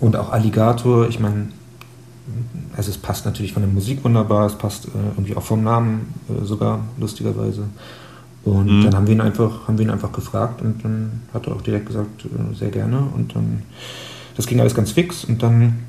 und 0.00 0.16
auch 0.16 0.30
Alligator, 0.30 1.08
ich 1.08 1.18
meine, 1.18 1.48
also 2.76 2.90
es 2.90 2.98
passt 2.98 3.24
natürlich 3.24 3.52
von 3.52 3.62
der 3.62 3.70
Musik 3.70 4.04
wunderbar, 4.04 4.46
es 4.46 4.56
passt 4.56 4.86
äh, 4.86 4.90
irgendwie 5.16 5.36
auch 5.36 5.42
vom 5.42 5.62
Namen 5.62 6.14
äh, 6.28 6.44
sogar, 6.44 6.80
lustigerweise. 6.98 7.64
Und 8.44 8.78
mhm. 8.78 8.84
dann 8.84 8.94
haben 8.94 9.06
wir 9.06 9.14
ihn 9.14 9.20
einfach, 9.20 9.66
haben 9.66 9.78
wir 9.78 9.84
ihn 9.84 9.90
einfach 9.90 10.12
gefragt 10.12 10.62
und 10.62 10.84
dann 10.84 11.22
hat 11.34 11.46
er 11.46 11.56
auch 11.56 11.62
direkt 11.62 11.86
gesagt, 11.86 12.24
äh, 12.24 12.54
sehr 12.54 12.70
gerne. 12.70 13.00
Und 13.14 13.34
dann, 13.34 13.62
das 14.36 14.46
ging 14.46 14.60
alles 14.60 14.74
ganz 14.74 14.92
fix 14.92 15.24
und 15.24 15.42
dann 15.42 15.80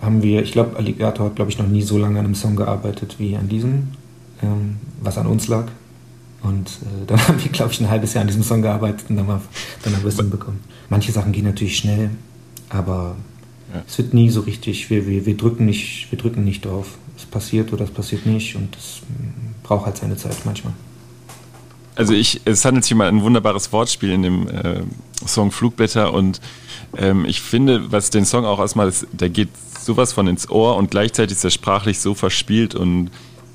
haben 0.00 0.22
wir, 0.22 0.42
ich 0.42 0.52
glaube, 0.52 0.76
Alligator 0.76 1.26
hat, 1.26 1.36
glaube 1.36 1.50
ich, 1.50 1.58
noch 1.58 1.68
nie 1.68 1.82
so 1.82 1.98
lange 1.98 2.18
an 2.18 2.24
einem 2.24 2.34
Song 2.34 2.56
gearbeitet 2.56 3.16
wie 3.18 3.36
an 3.36 3.48
diesem, 3.48 3.88
ähm, 4.42 4.76
was 5.00 5.18
an 5.18 5.26
uns 5.26 5.48
lag. 5.48 5.66
Und 6.42 6.68
äh, 6.68 7.06
dann 7.06 7.28
haben 7.28 7.42
wir, 7.42 7.50
glaube 7.50 7.72
ich, 7.72 7.80
ein 7.80 7.88
halbes 7.88 8.14
Jahr 8.14 8.22
an 8.22 8.28
diesem 8.28 8.42
Song 8.42 8.62
gearbeitet 8.62 9.06
und 9.08 9.16
dann, 9.16 9.28
war, 9.28 9.40
dann 9.82 9.94
haben 9.94 10.02
wir 10.02 10.08
es 10.08 10.16
hinbekommen. 10.16 10.60
Manche 10.88 11.12
Sachen 11.12 11.32
gehen 11.32 11.44
natürlich 11.44 11.76
schnell, 11.76 12.10
aber 12.68 13.16
ja. 13.72 13.82
es 13.86 13.98
wird 13.98 14.14
nie 14.14 14.30
so 14.30 14.40
richtig, 14.40 14.90
wir, 14.90 15.06
wir, 15.06 15.26
wir, 15.26 15.36
drücken 15.36 15.66
nicht, 15.66 16.10
wir 16.10 16.18
drücken 16.18 16.44
nicht 16.44 16.64
drauf. 16.64 16.98
Es 17.16 17.24
passiert 17.24 17.72
oder 17.72 17.84
es 17.84 17.90
passiert 17.90 18.26
nicht 18.26 18.56
und 18.56 18.76
es 18.76 19.02
braucht 19.62 19.86
halt 19.86 19.96
seine 19.96 20.16
Zeit 20.16 20.36
manchmal. 20.44 20.72
Also 21.94 22.14
ich, 22.14 22.40
es 22.46 22.64
handelt 22.64 22.84
sich 22.84 22.94
mal 22.94 23.08
ein 23.08 23.22
wunderbares 23.22 23.72
Wortspiel 23.72 24.12
in 24.12 24.22
dem 24.22 24.48
äh, 24.48 24.82
Song 25.26 25.50
Flugblätter 25.50 26.12
und 26.12 26.40
ähm, 26.96 27.26
ich 27.26 27.40
finde, 27.40 27.92
was 27.92 28.10
den 28.10 28.24
Song 28.24 28.44
auch 28.44 28.58
ausmacht, 28.58 29.06
der 29.12 29.28
geht 29.28 29.50
sowas 29.78 30.12
von 30.12 30.26
ins 30.26 30.48
Ohr 30.48 30.76
und 30.76 30.90
gleichzeitig 30.90 31.36
ist 31.36 31.44
er 31.44 31.50
sprachlich 31.50 32.00
so 32.00 32.14
verspielt 32.14 32.74
und 32.74 33.10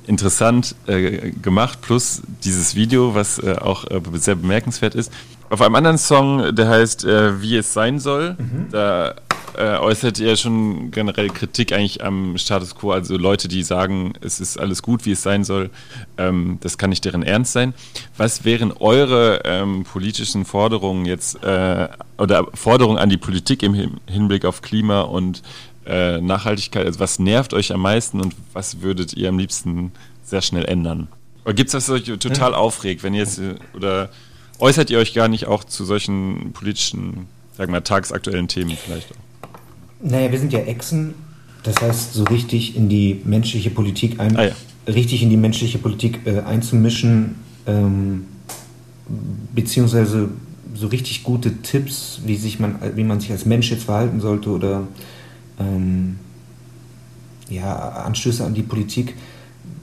interessant 0.06 0.74
äh, 0.86 1.30
gemacht, 1.30 1.80
plus 1.82 2.22
dieses 2.44 2.74
Video, 2.74 3.14
was 3.14 3.38
äh, 3.38 3.56
auch 3.60 3.84
äh, 3.90 4.00
sehr 4.14 4.36
bemerkenswert 4.36 4.94
ist. 4.94 5.12
Auf 5.50 5.60
einem 5.60 5.74
anderen 5.74 5.98
Song, 5.98 6.54
der 6.54 6.68
heißt 6.68 7.04
äh, 7.04 7.40
Wie 7.42 7.56
es 7.56 7.72
sein 7.72 7.98
soll, 7.98 8.36
mhm. 8.38 8.66
da 8.70 9.14
äh, 9.58 9.76
äußert 9.78 10.20
ihr 10.20 10.36
schon 10.36 10.92
generell 10.92 11.28
Kritik 11.30 11.72
eigentlich 11.72 12.04
am 12.04 12.38
Status 12.38 12.76
quo, 12.76 12.92
also 12.92 13.16
Leute, 13.16 13.48
die 13.48 13.64
sagen, 13.64 14.12
es 14.20 14.38
ist 14.38 14.56
alles 14.56 14.82
gut, 14.82 15.04
wie 15.04 15.10
es 15.10 15.22
sein 15.22 15.42
soll, 15.42 15.70
ähm, 16.16 16.58
das 16.60 16.78
kann 16.78 16.90
nicht 16.90 17.04
deren 17.04 17.24
Ernst 17.24 17.54
sein. 17.54 17.74
Was 18.16 18.44
wären 18.44 18.70
eure 18.70 19.42
ähm, 19.44 19.82
politischen 19.82 20.44
Forderungen 20.44 21.06
jetzt 21.06 21.42
äh, 21.42 21.88
oder 22.18 22.46
Forderungen 22.54 22.98
an 22.98 23.10
die 23.10 23.16
Politik 23.16 23.64
im 23.64 23.98
Hinblick 24.06 24.44
auf 24.44 24.62
Klima 24.62 25.00
und 25.00 25.42
äh, 25.86 26.20
Nachhaltigkeit? 26.20 26.86
Also 26.86 27.00
was 27.00 27.18
nervt 27.18 27.52
euch 27.52 27.72
am 27.72 27.80
meisten 27.80 28.20
und 28.20 28.36
was 28.52 28.80
würdet 28.80 29.14
ihr 29.14 29.28
am 29.28 29.38
liebsten 29.38 29.90
sehr 30.22 30.42
schnell 30.42 30.66
ändern? 30.66 31.08
Oder 31.44 31.54
gibt 31.54 31.68
es 31.68 31.72
das, 31.72 31.88
was 31.88 32.08
euch 32.08 32.18
total 32.20 32.54
aufregt, 32.54 33.02
wenn 33.02 33.12
ihr 33.12 33.20
jetzt 33.20 33.40
oder 33.74 34.10
äußert 34.60 34.90
ihr 34.90 34.98
euch 34.98 35.14
gar 35.14 35.26
nicht 35.26 35.46
auch 35.46 35.64
zu 35.64 35.84
solchen 35.84 36.52
politischen, 36.52 37.26
sagen 37.56 37.72
wir 37.72 37.78
mal, 37.78 37.80
tagsaktuellen 37.80 38.46
Themen 38.46 38.76
vielleicht 38.76 39.10
auch? 39.10 39.27
Naja, 40.00 40.30
wir 40.30 40.38
sind 40.38 40.52
ja 40.52 40.60
Echsen, 40.60 41.14
das 41.62 41.80
heißt, 41.80 42.14
so 42.14 42.24
richtig 42.24 42.76
in 42.76 42.88
die 42.88 43.20
menschliche 43.24 43.70
Politik 43.70 44.20
ein, 44.20 44.36
ah, 44.36 44.46
ja. 44.46 44.52
richtig 44.86 45.22
in 45.22 45.30
die 45.30 45.36
menschliche 45.36 45.78
Politik 45.78 46.20
äh, 46.24 46.40
einzumischen, 46.40 47.36
ähm, 47.66 48.26
beziehungsweise 49.54 50.28
so 50.74 50.86
richtig 50.86 51.24
gute 51.24 51.56
Tipps, 51.62 52.20
wie, 52.24 52.36
sich 52.36 52.60
man, 52.60 52.76
wie 52.94 53.04
man 53.04 53.20
sich 53.20 53.32
als 53.32 53.44
Mensch 53.44 53.70
jetzt 53.70 53.84
verhalten 53.84 54.20
sollte 54.20 54.50
oder 54.50 54.86
ähm, 55.58 56.16
ja, 57.48 57.74
Anstöße 57.76 58.44
an 58.44 58.54
die 58.54 58.62
Politik 58.62 59.14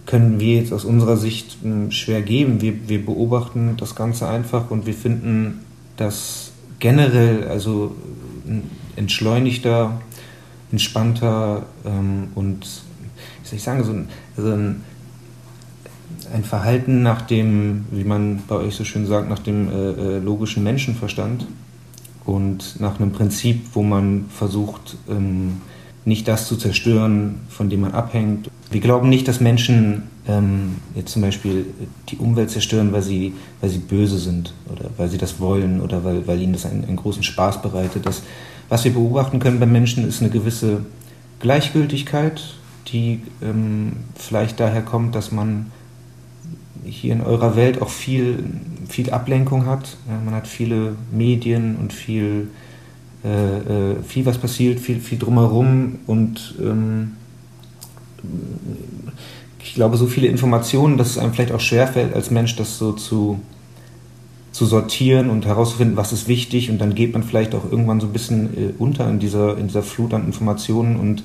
können 0.05 0.39
wir 0.39 0.55
jetzt 0.57 0.71
aus 0.71 0.85
unserer 0.85 1.17
Sicht 1.17 1.57
hm, 1.61 1.91
schwer 1.91 2.21
geben. 2.21 2.61
Wir, 2.61 2.87
wir 2.87 3.03
beobachten 3.03 3.75
das 3.77 3.95
Ganze 3.95 4.27
einfach 4.27 4.71
und 4.71 4.85
wir 4.85 4.93
finden, 4.93 5.61
dass 5.97 6.51
generell 6.79 7.47
also 7.47 7.95
ein 8.47 8.69
entschleunigter, 8.95 9.99
entspannter 10.71 11.65
ähm, 11.85 12.29
und, 12.35 12.65
wie 13.41 13.47
soll 13.47 13.57
ich 13.57 13.63
sagen, 13.63 13.83
so 13.83 13.91
ein, 13.91 14.07
also 14.37 14.51
ein, 14.51 14.83
ein, 16.33 16.43
Verhalten 16.43 17.01
nach 17.01 17.21
dem, 17.21 17.85
wie 17.91 18.03
man 18.03 18.43
bei 18.47 18.55
euch 18.55 18.75
so 18.75 18.83
schön 18.83 19.05
sagt, 19.05 19.29
nach 19.29 19.39
dem 19.39 19.69
äh, 19.69 19.73
äh, 19.73 20.19
logischen 20.19 20.63
Menschenverstand 20.63 21.45
und 22.25 22.79
nach 22.79 22.99
einem 22.99 23.11
Prinzip, 23.11 23.67
wo 23.73 23.83
man 23.83 24.25
versucht, 24.29 24.97
ähm, 25.09 25.61
nicht 26.05 26.27
das 26.27 26.47
zu 26.47 26.55
zerstören, 26.55 27.39
von 27.49 27.69
dem 27.69 27.81
man 27.81 27.93
abhängt. 27.93 28.49
Wir 28.69 28.81
glauben 28.81 29.09
nicht, 29.09 29.27
dass 29.27 29.39
Menschen 29.39 30.03
ähm, 30.27 30.75
jetzt 30.95 31.11
zum 31.11 31.23
Beispiel 31.23 31.65
die 32.09 32.17
Umwelt 32.17 32.51
zerstören, 32.51 32.91
weil 32.91 33.01
sie, 33.01 33.33
weil 33.59 33.69
sie 33.69 33.79
böse 33.79 34.19
sind 34.19 34.53
oder 34.71 34.89
weil 34.97 35.09
sie 35.09 35.17
das 35.17 35.39
wollen 35.39 35.81
oder 35.81 36.03
weil, 36.03 36.27
weil 36.27 36.41
ihnen 36.41 36.53
das 36.53 36.65
einen, 36.65 36.85
einen 36.85 36.95
großen 36.95 37.23
Spaß 37.23 37.61
bereitet. 37.61 38.05
Das, 38.05 38.21
was 38.69 38.83
wir 38.83 38.93
beobachten 38.93 39.39
können 39.39 39.59
bei 39.59 39.65
Menschen, 39.65 40.07
ist 40.07 40.21
eine 40.21 40.31
gewisse 40.31 40.85
Gleichgültigkeit, 41.39 42.41
die 42.87 43.21
ähm, 43.41 43.93
vielleicht 44.15 44.59
daher 44.59 44.81
kommt, 44.81 45.15
dass 45.15 45.31
man 45.31 45.71
hier 46.83 47.13
in 47.13 47.21
eurer 47.21 47.55
Welt 47.55 47.81
auch 47.81 47.89
viel, 47.89 48.43
viel 48.87 49.09
Ablenkung 49.09 49.65
hat. 49.65 49.97
Ja, 50.07 50.19
man 50.23 50.35
hat 50.35 50.47
viele 50.47 50.95
Medien 51.11 51.77
und 51.77 51.93
viel 51.93 52.49
äh, 53.25 53.57
äh, 53.57 54.03
viel 54.03 54.23
was 54.27 54.37
passiert, 54.37 54.79
viel, 54.79 54.99
viel 54.99 55.17
drumherum 55.17 55.97
und 56.05 56.53
ähm, 56.61 57.13
ich 59.63 59.73
glaube, 59.73 59.97
so 59.97 60.05
viele 60.05 60.27
Informationen, 60.27 60.97
dass 60.97 61.09
es 61.09 61.17
einem 61.17 61.33
vielleicht 61.33 61.51
auch 61.51 61.59
schwerfällt, 61.59 62.13
als 62.13 62.29
Mensch 62.29 62.55
das 62.55 62.77
so 62.77 62.91
zu, 62.91 63.39
zu 64.55 64.65
sortieren 64.65 65.29
und 65.29 65.45
herauszufinden, 65.45 65.97
was 65.97 66.13
ist 66.13 66.29
wichtig 66.29 66.71
und 66.71 66.79
dann 66.79 66.95
geht 66.95 67.11
man 67.11 67.23
vielleicht 67.23 67.53
auch 67.53 67.69
irgendwann 67.69 67.99
so 67.99 68.07
ein 68.07 68.13
bisschen 68.13 68.57
äh, 68.57 68.73
unter 68.77 69.09
in 69.09 69.19
dieser, 69.19 69.57
in 69.57 69.67
dieser 69.67 69.83
Flut 69.83 70.13
an 70.13 70.25
Informationen 70.25 70.95
und 70.95 71.23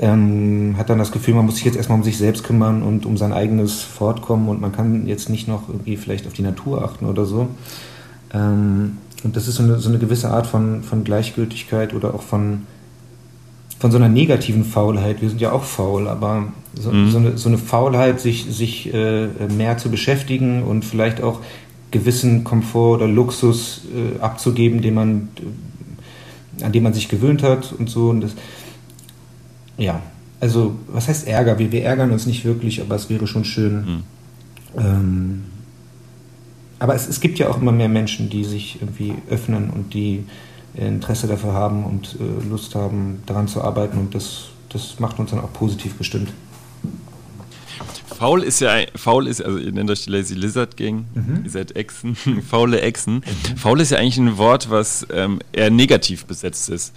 ähm, 0.00 0.76
hat 0.78 0.88
dann 0.88 0.98
das 0.98 1.12
Gefühl, 1.12 1.34
man 1.34 1.44
muss 1.44 1.56
sich 1.56 1.66
jetzt 1.66 1.76
erstmal 1.76 1.98
um 1.98 2.04
sich 2.04 2.16
selbst 2.16 2.42
kümmern 2.42 2.82
und 2.82 3.04
um 3.04 3.18
sein 3.18 3.34
eigenes 3.34 3.82
Fortkommen 3.82 4.48
und 4.48 4.62
man 4.62 4.72
kann 4.72 5.06
jetzt 5.06 5.28
nicht 5.28 5.46
noch 5.46 5.68
irgendwie 5.68 5.98
vielleicht 5.98 6.26
auf 6.26 6.32
die 6.32 6.40
Natur 6.40 6.82
achten 6.82 7.04
oder 7.04 7.26
so. 7.26 7.48
Ähm, 8.32 8.96
und 9.24 9.36
das 9.36 9.46
ist 9.46 9.56
so 9.56 9.62
eine, 9.62 9.78
so 9.78 9.90
eine 9.90 9.98
gewisse 9.98 10.30
Art 10.30 10.46
von, 10.46 10.82
von 10.82 11.04
Gleichgültigkeit 11.04 11.92
oder 11.92 12.14
auch 12.14 12.22
von, 12.22 12.62
von 13.78 13.90
so 13.90 13.98
einer 13.98 14.08
negativen 14.08 14.64
Faulheit. 14.64 15.20
Wir 15.20 15.28
sind 15.28 15.42
ja 15.42 15.52
auch 15.52 15.64
faul, 15.64 16.08
aber 16.08 16.44
so, 16.72 16.92
mhm. 16.92 17.10
so, 17.10 17.18
eine, 17.18 17.36
so 17.36 17.50
eine 17.50 17.58
Faulheit, 17.58 18.20
sich, 18.20 18.46
sich 18.46 18.92
äh, 18.94 19.28
mehr 19.54 19.76
zu 19.76 19.90
beschäftigen 19.90 20.62
und 20.62 20.86
vielleicht 20.86 21.22
auch 21.22 21.40
gewissen 21.92 22.42
Komfort 22.42 22.96
oder 22.96 23.06
Luxus 23.06 23.82
äh, 23.94 24.18
abzugeben, 24.20 24.82
den 24.82 24.94
man, 24.94 25.28
äh, 26.58 26.64
an 26.64 26.72
dem 26.72 26.82
man 26.82 26.92
sich 26.92 27.08
gewöhnt 27.08 27.44
hat 27.44 27.72
und 27.72 27.88
so. 27.88 28.10
Und 28.10 28.22
das, 28.22 28.32
ja, 29.78 30.02
also 30.40 30.74
was 30.88 31.06
heißt 31.06 31.28
Ärger? 31.28 31.58
Wir, 31.58 31.70
wir 31.70 31.84
ärgern 31.84 32.10
uns 32.10 32.26
nicht 32.26 32.44
wirklich, 32.44 32.80
aber 32.80 32.96
es 32.96 33.08
wäre 33.08 33.28
schon 33.28 33.44
schön. 33.44 33.74
Mhm. 33.84 34.02
Ähm, 34.76 35.42
aber 36.80 36.96
es, 36.96 37.06
es 37.06 37.20
gibt 37.20 37.38
ja 37.38 37.48
auch 37.48 37.60
immer 37.60 37.70
mehr 37.70 37.88
Menschen, 37.88 38.28
die 38.28 38.42
sich 38.42 38.80
irgendwie 38.80 39.14
öffnen 39.30 39.70
und 39.70 39.94
die 39.94 40.24
Interesse 40.74 41.28
dafür 41.28 41.52
haben 41.52 41.84
und 41.84 42.16
äh, 42.18 42.48
Lust 42.48 42.74
haben, 42.74 43.22
daran 43.26 43.46
zu 43.46 43.62
arbeiten 43.62 43.98
und 43.98 44.14
das, 44.14 44.46
das 44.70 44.98
macht 44.98 45.18
uns 45.18 45.30
dann 45.30 45.40
auch 45.40 45.52
positiv 45.52 45.98
gestimmt. 45.98 46.32
Faul 48.22 48.44
ist 48.44 48.60
ja, 48.60 48.76
faul 48.94 49.26
ist, 49.26 49.44
also 49.44 49.58
ihr 49.58 49.72
nennt 49.72 49.90
euch 49.90 50.04
die 50.04 50.10
Lazy 50.10 50.34
Lizard 50.34 50.76
Gang, 50.76 51.06
mhm. 51.12 51.40
ihr 51.42 51.50
seid 51.50 51.74
Echsen, 51.74 52.14
faule 52.48 52.80
Echsen. 52.80 53.14
Mhm. 53.14 53.56
Faul 53.56 53.80
ist 53.80 53.90
ja 53.90 53.98
eigentlich 53.98 54.16
ein 54.16 54.38
Wort, 54.38 54.70
was 54.70 55.04
ähm, 55.12 55.40
eher 55.52 55.70
negativ 55.70 56.26
besetzt 56.26 56.68
ist. 56.68 56.94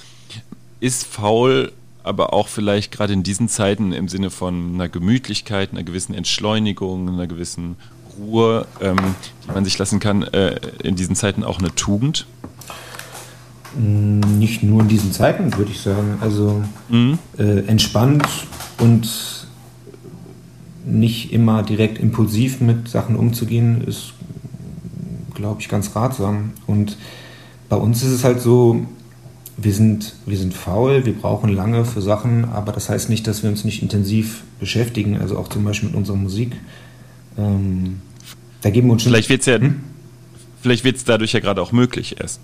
Ist 0.82 1.08
faul 1.08 1.72
aber 2.04 2.32
auch 2.32 2.48
vielleicht 2.48 2.92
gerade 2.92 3.14
in 3.14 3.24
diesen 3.24 3.50
Zeiten 3.50 3.92
im 3.92 4.08
Sinne 4.08 4.30
von 4.30 4.76
einer 4.76 4.88
Gemütlichkeit, 4.88 5.72
einer 5.72 5.82
gewissen 5.82 6.14
Entschleunigung, 6.14 7.10
einer 7.10 7.26
gewissen 7.26 7.78
Ruhe, 8.20 8.68
ähm, 8.80 8.98
die 9.48 9.52
man 9.52 9.66
sich 9.66 9.80
lassen 9.80 10.00
kann, 10.00 10.22
äh, 10.22 10.60
in 10.84 10.96
diesen 10.96 11.16
Zeiten 11.16 11.44
auch 11.44 11.58
eine 11.58 11.74
Tugend? 11.74 12.28
Nicht 13.76 14.62
nur 14.62 14.82
in 14.82 14.90
diesen 14.90 15.12
Zeiten, 15.12 15.58
würde 15.58 15.72
ich 15.72 15.82
sagen. 15.82 16.20
Also 16.22 16.64
mhm. 16.88 17.18
äh, 17.40 17.62
entspannt 17.66 18.28
und 18.78 19.35
nicht 20.86 21.34
immer 21.34 21.64
direkt 21.64 22.00
impulsiv 22.00 22.62
mit 22.62 22.88
Sachen 22.88 23.16
umzugehen, 23.16 23.82
ist, 23.82 24.14
glaube 25.34 25.62
ich, 25.62 25.70
ganz 25.70 25.96
ratsam. 25.96 26.52
Und 26.68 26.98
bei 27.70 27.76
uns 27.76 28.04
ist 28.04 28.12
es 28.12 28.24
halt 28.24 28.42
so, 28.42 28.86
wir 29.58 29.74
sind, 29.74 30.16
wir 30.26 30.38
sind 30.38 30.54
faul, 30.54 31.06
wir 31.06 31.14
brauchen 31.14 31.50
lange 31.50 31.86
für 31.86 32.02
Sachen, 32.02 32.46
aber 32.46 32.72
das 32.72 32.90
heißt 32.90 33.10
nicht, 33.10 33.26
dass 33.28 33.42
wir 33.42 33.50
uns 33.50 33.64
nicht 33.64 33.82
intensiv 33.82 34.44
beschäftigen, 34.60 35.18
also 35.20 35.38
auch 35.38 35.48
zum 35.48 35.64
Beispiel 35.64 35.90
mit 35.90 35.98
unserer 35.98 36.18
Musik. 36.18 36.52
Ähm, 37.38 38.02
da 38.62 38.70
geben 38.70 38.88
wir 38.88 38.94
uns 38.94 39.04
schon. 39.04 39.12
Vielleicht 39.12 39.30
wird 39.30 39.42
es 39.42 39.48
ja, 39.48 39.56
hm? 39.56 39.82
vielleicht 40.62 40.84
wird 40.84 40.98
es 40.98 41.06
dadurch 41.06 41.34
ja 41.34 41.40
gerade 41.40 41.62
auch 41.62 41.72
möglich 41.72 42.20
erst. 42.20 42.40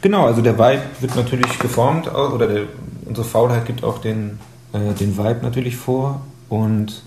Genau, 0.00 0.26
also 0.26 0.42
der 0.42 0.58
Vibe 0.58 0.82
wird 1.00 1.14
natürlich 1.16 1.58
geformt, 1.58 2.12
oder 2.12 2.46
der, 2.46 2.62
unsere 3.04 3.26
Faulheit 3.26 3.66
gibt 3.66 3.84
auch 3.84 3.98
den, 3.98 4.38
äh, 4.72 4.92
den 4.98 5.16
Vibe 5.16 5.40
natürlich 5.42 5.76
vor 5.76 6.22
und 6.48 7.02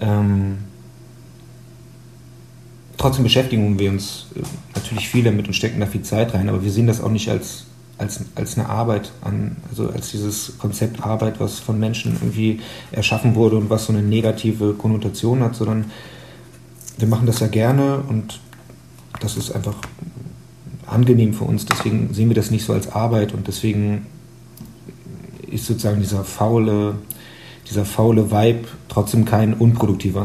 ähm, 0.00 0.58
trotzdem 2.96 3.24
beschäftigen 3.24 3.78
wir 3.78 3.90
uns 3.90 4.26
äh, 4.34 4.40
natürlich 4.74 5.08
viel 5.08 5.24
damit 5.24 5.46
und 5.46 5.54
stecken 5.54 5.80
da 5.80 5.86
viel 5.86 6.02
Zeit 6.02 6.34
rein, 6.34 6.48
aber 6.48 6.64
wir 6.64 6.70
sehen 6.70 6.86
das 6.86 7.00
auch 7.02 7.10
nicht 7.10 7.28
als, 7.28 7.66
als, 7.98 8.24
als 8.34 8.58
eine 8.58 8.68
Arbeit 8.68 9.12
an, 9.22 9.56
also 9.68 9.88
als 9.90 10.10
dieses 10.10 10.58
Konzept 10.58 11.02
Arbeit, 11.02 11.40
was 11.40 11.58
von 11.58 11.78
Menschen 11.78 12.12
irgendwie 12.20 12.60
erschaffen 12.92 13.34
wurde 13.34 13.56
und 13.56 13.70
was 13.70 13.86
so 13.86 13.92
eine 13.92 14.02
negative 14.02 14.74
Konnotation 14.74 15.42
hat, 15.42 15.54
sondern 15.54 15.90
wir 16.98 17.08
machen 17.08 17.26
das 17.26 17.40
ja 17.40 17.46
gerne 17.46 17.98
und 18.08 18.40
das 19.20 19.36
ist 19.36 19.52
einfach 19.52 19.76
angenehm 20.86 21.34
für 21.34 21.44
uns. 21.44 21.66
Deswegen 21.66 22.12
sehen 22.12 22.28
wir 22.28 22.34
das 22.34 22.50
nicht 22.50 22.64
so 22.64 22.72
als 22.72 22.92
Arbeit 22.92 23.32
und 23.32 23.46
deswegen 23.46 24.06
ist 25.50 25.66
sozusagen 25.66 26.00
dieser 26.00 26.24
faule, 26.24 26.96
dieser 27.70 27.84
faule 27.84 28.30
Vibe 28.30 28.68
trotzdem 28.88 29.24
kein 29.24 29.54
unproduktiver. 29.54 30.24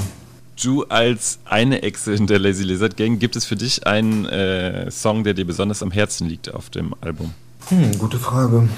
Du 0.62 0.84
als 0.86 1.40
eine 1.46 1.84
Echse 1.84 2.14
in 2.14 2.28
der 2.28 2.40
Lazy 2.40 2.64
Lizard 2.64 2.96
Gang, 2.98 3.20
gibt 3.20 3.36
es 3.36 3.46
für 3.46 3.56
dich 3.56 3.86
einen 3.86 4.26
äh, 4.26 4.90
Song, 4.90 5.24
der 5.24 5.34
dir 5.34 5.46
besonders 5.46 5.84
am 5.84 5.92
Herzen 5.92 6.28
liegt 6.28 6.54
auf 6.54 6.70
dem 6.70 6.94
Album? 7.02 7.34
Hm, 7.68 7.98
gute 7.98 8.18
Frage. 8.18 8.70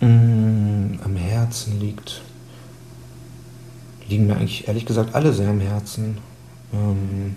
Hm, 0.00 1.00
am 1.04 1.16
Herzen 1.16 1.80
liegt. 1.80 2.22
Liegen 4.08 4.26
mir 4.26 4.36
eigentlich 4.36 4.68
ehrlich 4.68 4.86
gesagt 4.86 5.14
alle 5.14 5.32
sehr 5.32 5.48
am 5.48 5.60
Herzen. 5.60 6.18
Ähm, 6.72 7.34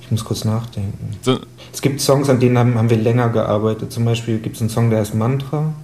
ich 0.00 0.10
muss 0.10 0.24
kurz 0.24 0.44
nachdenken. 0.44 1.16
So. 1.22 1.40
Es 1.72 1.82
gibt 1.82 2.00
Songs, 2.00 2.28
an 2.28 2.40
denen 2.40 2.56
haben, 2.56 2.74
haben 2.76 2.90
wir 2.90 2.96
länger 2.96 3.28
gearbeitet. 3.28 3.92
Zum 3.92 4.04
Beispiel 4.04 4.38
gibt 4.38 4.56
es 4.56 4.62
einen 4.62 4.70
Song, 4.70 4.90
der 4.90 5.00
heißt 5.00 5.14
Mantra. 5.14 5.74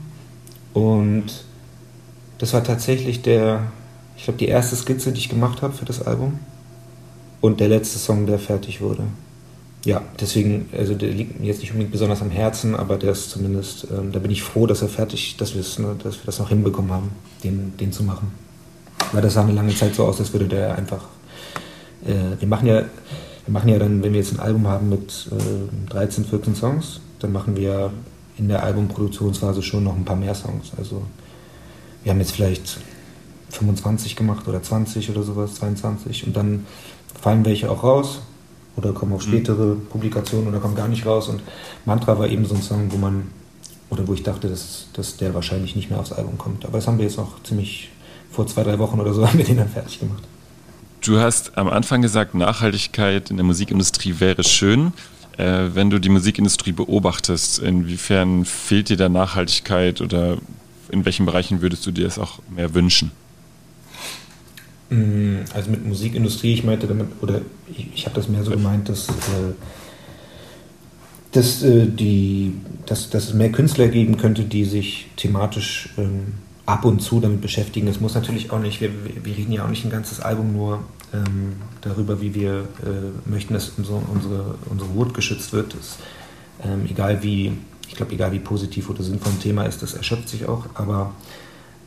Und 0.72 1.44
das 2.38 2.52
war 2.52 2.64
tatsächlich 2.64 3.22
der, 3.22 3.62
ich 4.16 4.24
glaube, 4.24 4.38
die 4.38 4.48
erste 4.48 4.76
Skizze, 4.76 5.12
die 5.12 5.18
ich 5.18 5.28
gemacht 5.28 5.62
habe 5.62 5.74
für 5.74 5.84
das 5.84 6.02
Album. 6.02 6.38
Und 7.40 7.60
der 7.60 7.68
letzte 7.68 7.98
Song, 7.98 8.26
der 8.26 8.38
fertig 8.38 8.80
wurde. 8.80 9.04
Ja, 9.84 10.02
deswegen, 10.20 10.68
also 10.76 10.94
der 10.94 11.10
liegt 11.10 11.38
mir 11.38 11.46
jetzt 11.46 11.60
nicht 11.60 11.70
unbedingt 11.70 11.92
besonders 11.92 12.20
am 12.20 12.30
Herzen, 12.30 12.74
aber 12.74 12.96
der 12.96 13.12
ist 13.12 13.30
zumindest, 13.30 13.86
ähm, 13.90 14.10
da 14.10 14.18
bin 14.18 14.30
ich 14.30 14.42
froh, 14.42 14.66
dass 14.66 14.82
er 14.82 14.88
fertig, 14.88 15.36
dass, 15.36 15.54
ne, 15.54 15.96
dass 16.02 16.16
wir 16.16 16.26
das 16.26 16.40
noch 16.40 16.48
hinbekommen 16.48 16.90
haben, 16.90 17.10
den, 17.44 17.76
den 17.78 17.92
zu 17.92 18.02
machen. 18.02 18.32
Weil 19.12 19.22
das 19.22 19.34
sah 19.34 19.42
eine 19.42 19.52
lange 19.52 19.74
Zeit 19.74 19.94
so 19.94 20.04
aus, 20.04 20.18
als 20.18 20.32
würde 20.32 20.48
der 20.48 20.76
einfach. 20.76 21.04
Äh, 22.04 22.40
wir 22.40 22.48
machen 22.48 22.66
ja, 22.66 22.82
wir 22.82 23.52
machen 23.52 23.68
ja 23.68 23.78
dann, 23.78 24.02
wenn 24.02 24.12
wir 24.12 24.20
jetzt 24.20 24.32
ein 24.32 24.40
Album 24.40 24.66
haben 24.66 24.88
mit 24.88 25.28
äh, 25.30 25.90
13, 25.90 26.24
14 26.24 26.56
Songs, 26.56 27.00
dann 27.20 27.32
machen 27.32 27.56
wir 27.56 27.92
in 28.36 28.48
der 28.48 28.64
Albumproduktionsphase 28.64 29.62
schon 29.62 29.84
noch 29.84 29.96
ein 29.96 30.04
paar 30.04 30.16
mehr 30.16 30.34
Songs. 30.34 30.72
Also 30.76 31.02
wir 32.04 32.12
haben 32.12 32.20
jetzt 32.20 32.32
vielleicht 32.32 32.78
25 33.50 34.16
gemacht 34.16 34.46
oder 34.46 34.62
20 34.62 35.10
oder 35.10 35.22
sowas, 35.22 35.54
22 35.56 36.26
und 36.26 36.36
dann 36.36 36.66
fallen 37.20 37.44
welche 37.44 37.70
auch 37.70 37.82
raus 37.82 38.20
oder 38.76 38.92
kommen 38.92 39.12
auf 39.12 39.26
mhm. 39.26 39.30
spätere. 39.30 39.74
Publikationen 39.74 40.48
oder 40.48 40.60
kommen 40.60 40.76
gar 40.76 40.88
nicht 40.88 41.06
raus 41.06 41.28
und 41.28 41.42
Mantra 41.84 42.18
war 42.18 42.28
eben 42.28 42.44
so 42.44 42.54
ein 42.54 42.62
Song, 42.62 42.92
wo 42.92 42.96
man 42.96 43.28
oder 43.90 44.06
wo 44.06 44.14
ich 44.14 44.22
dachte, 44.22 44.48
dass, 44.48 44.88
dass 44.92 45.16
der 45.16 45.34
wahrscheinlich 45.34 45.74
nicht 45.74 45.90
mehr 45.90 45.98
aufs 45.98 46.12
Album 46.12 46.36
kommt. 46.36 46.64
Aber 46.64 46.78
das 46.78 46.86
haben 46.86 46.98
wir 46.98 47.06
jetzt 47.06 47.18
auch 47.18 47.42
ziemlich 47.42 47.90
vor 48.30 48.46
zwei, 48.46 48.62
drei 48.62 48.78
Wochen 48.78 49.00
oder 49.00 49.14
so 49.14 49.26
haben 49.28 49.38
wir 49.38 49.44
den 49.44 49.56
dann 49.56 49.68
fertig 49.68 50.00
gemacht. 50.00 50.22
Du 51.00 51.18
hast 51.18 51.56
am 51.56 51.68
Anfang 51.68 52.02
gesagt, 52.02 52.34
Nachhaltigkeit 52.34 53.30
in 53.30 53.36
der 53.36 53.46
Musikindustrie 53.46 54.16
wäre 54.18 54.44
schön. 54.44 54.92
Äh, 55.36 55.74
wenn 55.74 55.90
du 55.90 56.00
die 56.00 56.08
Musikindustrie 56.08 56.72
beobachtest, 56.72 57.60
inwiefern 57.60 58.44
fehlt 58.44 58.88
dir 58.88 58.96
da 58.96 59.08
Nachhaltigkeit 59.08 60.00
oder 60.00 60.38
in 60.90 61.04
welchen 61.04 61.26
Bereichen 61.26 61.60
würdest 61.60 61.86
du 61.86 61.90
dir 61.90 62.04
das 62.04 62.18
auch 62.18 62.40
mehr 62.48 62.74
wünschen? 62.74 63.10
Mm, 64.90 65.40
also 65.54 65.70
mit 65.70 65.86
Musikindustrie, 65.86 66.54
ich 66.54 66.64
meinte 66.64 66.86
damit, 66.86 67.08
oder 67.20 67.42
ich, 67.68 67.88
ich 67.94 68.06
habe 68.06 68.16
das 68.16 68.28
mehr 68.28 68.42
so 68.42 68.50
gemeint, 68.50 68.88
dass, 68.88 69.08
äh, 69.08 69.52
dass, 71.32 71.62
äh, 71.62 71.86
die, 71.86 72.54
dass, 72.86 73.10
dass 73.10 73.24
es 73.28 73.34
mehr 73.34 73.52
Künstler 73.52 73.88
geben 73.88 74.16
könnte, 74.16 74.44
die 74.44 74.64
sich 74.64 75.08
thematisch 75.16 75.90
ähm, 75.98 76.34
ab 76.64 76.84
und 76.84 77.00
zu 77.00 77.20
damit 77.20 77.40
beschäftigen. 77.40 77.86
Das 77.86 78.00
muss 78.00 78.14
natürlich 78.14 78.50
auch 78.50 78.60
nicht, 78.60 78.80
wir, 78.80 78.90
wir 79.22 79.36
reden 79.36 79.52
ja 79.52 79.64
auch 79.64 79.70
nicht 79.70 79.84
ein 79.84 79.90
ganzes 79.90 80.20
Album 80.20 80.52
nur 80.52 80.80
ähm, 81.12 81.54
darüber, 81.80 82.20
wie 82.20 82.34
wir 82.34 82.68
äh, 82.82 83.28
möchten, 83.30 83.54
dass 83.54 83.70
unsere, 83.70 83.96
unsere, 83.96 84.54
unsere 84.68 84.94
Wut 84.94 85.14
geschützt 85.14 85.52
wird. 85.52 85.74
Das, 85.74 85.98
ähm, 86.64 86.86
egal 86.88 87.22
wie, 87.22 87.52
ich 87.88 87.94
glaube, 87.94 88.12
egal 88.12 88.32
wie 88.32 88.38
positiv 88.38 88.90
oder 88.90 89.02
sinnvoll 89.02 89.32
ein 89.32 89.40
Thema 89.40 89.64
ist, 89.64 89.82
das 89.82 89.94
erschöpft 89.94 90.28
sich 90.28 90.46
auch. 90.46 90.66
Aber 90.74 91.12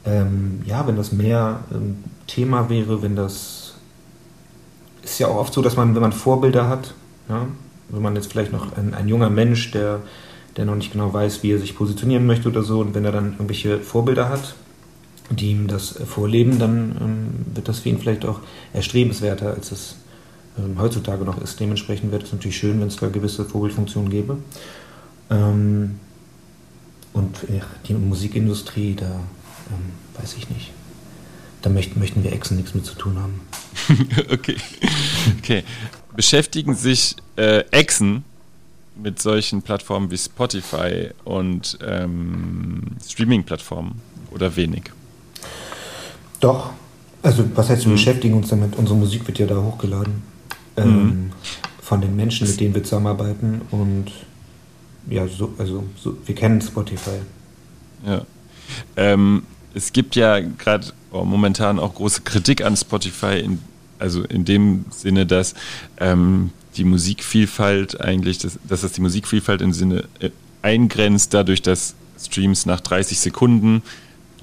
ähm, 0.06 0.62
ja, 0.66 0.86
wenn 0.88 0.98
das 0.98 1.12
mehr 1.12 1.64
ähm, 1.72 2.04
Thema 2.28 2.70
wäre, 2.70 3.02
wenn 3.02 3.16
das 3.16 3.76
ist 5.04 5.20
ja 5.20 5.28
auch 5.28 5.38
oft 5.38 5.54
so, 5.54 5.62
dass 5.62 5.78
man, 5.78 5.96
wenn 5.96 6.02
man 6.02 6.12
Vorbilder 6.12 6.68
hat, 6.68 6.94
ja, 7.30 7.48
wenn 7.90 8.02
man 8.02 8.16
jetzt 8.16 8.32
vielleicht 8.32 8.52
noch 8.52 8.76
ein, 8.78 8.94
ein 8.94 9.08
junger 9.08 9.30
Mensch, 9.30 9.72
der, 9.72 10.00
der 10.58 10.66
noch 10.66 10.76
nicht 10.76 10.92
genau 10.92 11.14
weiß, 11.14 11.44
wie 11.44 11.54
er 11.54 11.60
sich 11.60 11.76
positionieren 11.76 12.26
möchte 12.26 12.50
oder 12.50 12.64
so, 12.64 12.80
und 12.80 12.94
wenn 12.94 13.06
er 13.06 13.12
dann 13.12 13.34
irgendwelche 13.34 13.80
Vorbilder 13.80 14.30
hat, 14.30 14.56
die 15.30 15.52
ihm 15.52 15.68
das 15.68 16.00
vorleben, 16.06 16.60
dann 16.60 16.98
ähm, 17.00 17.56
wird 17.56 17.68
das 17.68 17.80
für 17.80 17.90
ihn 17.90 18.00
vielleicht 18.00 18.26
auch 18.26 18.40
erstrebenswerter, 18.74 19.54
als 19.54 19.72
es 19.72 19.96
ähm, 20.58 20.80
heutzutage 20.80 21.24
noch 21.24 21.42
ist. 21.42 21.60
Dementsprechend 21.60 22.12
wäre 22.12 22.24
es 22.24 22.32
natürlich 22.32 22.58
schön, 22.58 22.80
wenn 22.82 22.88
es 22.88 22.98
da 22.98 23.08
gewisse 23.08 23.46
Vorbildfunktionen 23.46 24.10
gäbe. 24.10 24.38
Ähm, 25.32 26.00
und 27.14 27.40
die 27.88 27.94
Musikindustrie, 27.94 28.96
da 28.96 29.06
ähm, 29.06 30.22
weiß 30.22 30.36
ich 30.38 30.50
nicht. 30.50 30.72
Da 31.62 31.70
möchten, 31.70 32.00
möchten 32.00 32.24
wir 32.24 32.34
Echsen 32.34 32.58
nichts 32.58 32.74
mit 32.74 32.86
zu 32.86 32.96
tun 32.96 33.18
haben. 33.18 33.42
okay. 34.32 34.56
okay. 35.40 35.64
Beschäftigen 36.16 36.76
sich 36.76 37.16
äh, 37.38 37.60
Echsen 37.72 38.24
mit 38.96 39.22
solchen 39.22 39.62
Plattformen 39.62 40.12
wie 40.12 40.18
Spotify 40.18 41.10
und 41.24 41.78
ähm, 41.86 42.84
Streaming-Plattformen 43.06 44.02
oder 44.32 44.56
wenig? 44.56 44.92
Doch. 46.40 46.72
Also, 47.24 47.46
was 47.56 47.70
heißt, 47.70 47.84
wir 47.84 47.90
mhm. 47.90 47.96
beschäftigen 47.96 48.34
uns 48.36 48.50
damit? 48.50 48.76
Unsere 48.76 48.98
Musik 48.98 49.28
wird 49.28 49.38
ja 49.40 49.46
da 49.46 49.62
hochgeladen. 49.62 50.24
Ähm, 50.78 51.04
mhm. 51.04 51.32
Von 51.82 52.02
den 52.02 52.16
Menschen, 52.16 52.48
mit 52.48 52.60
denen 52.60 52.74
wir 52.74 52.84
zusammenarbeiten. 52.84 53.62
Und 53.70 54.12
ja, 55.10 55.28
so, 55.28 55.54
also 55.58 55.84
so, 55.98 56.18
wir 56.26 56.36
kennen 56.36 56.62
Spotify. 56.62 57.20
Ja. 58.06 58.26
Ähm, 58.96 59.44
es 59.74 59.94
gibt 59.94 60.16
ja 60.16 60.40
gerade 60.40 60.88
oh, 61.12 61.24
momentan 61.24 61.80
auch 61.80 61.96
große 61.96 62.22
Kritik 62.22 62.64
an 62.64 62.76
Spotify, 62.76 63.40
in, 63.40 63.60
also 64.00 64.24
in 64.24 64.46
dem 64.46 64.86
Sinne, 64.90 65.26
dass 65.26 65.54
ähm, 65.98 66.52
die 66.78 66.84
Musikvielfalt 66.84 68.00
eigentlich, 68.02 68.38
dass, 68.38 68.60
dass 68.68 68.82
das 68.82 68.94
die 68.94 69.02
Musikvielfalt 69.02 69.62
im 69.62 69.74
Sinne 69.74 70.06
äh, 70.20 70.30
eingrenzt, 70.62 71.34
dadurch, 71.34 71.62
dass 71.62 71.96
Streams 72.20 72.66
nach 72.66 72.80
30 72.80 73.20
Sekunden 73.20 73.82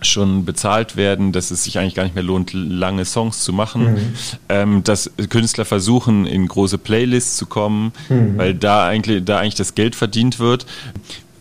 schon 0.00 0.44
bezahlt 0.44 0.96
werden, 0.96 1.32
dass 1.32 1.50
es 1.50 1.64
sich 1.64 1.78
eigentlich 1.78 1.94
gar 1.94 2.04
nicht 2.04 2.14
mehr 2.14 2.24
lohnt, 2.24 2.52
lange 2.52 3.04
Songs 3.04 3.40
zu 3.40 3.52
machen, 3.52 3.94
mhm. 3.94 4.12
ähm, 4.48 4.84
dass 4.84 5.10
Künstler 5.28 5.64
versuchen, 5.64 6.26
in 6.26 6.46
große 6.46 6.78
Playlists 6.78 7.36
zu 7.36 7.46
kommen, 7.46 7.92
mhm. 8.08 8.38
weil 8.38 8.54
da 8.54 8.86
eigentlich, 8.86 9.24
da 9.24 9.38
eigentlich 9.38 9.56
das 9.56 9.74
Geld 9.74 9.94
verdient 9.94 10.38
wird. 10.38 10.66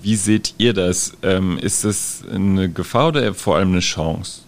Wie 0.02 0.16
seht 0.16 0.56
ihr 0.58 0.74
das? 0.74 1.14
Ähm, 1.22 1.58
ist 1.60 1.84
das 1.84 2.24
eine 2.32 2.70
Gefahr 2.70 3.10
oder 3.10 3.34
vor 3.34 3.58
allem 3.58 3.72
eine 3.72 3.82
Chance? 3.82 4.42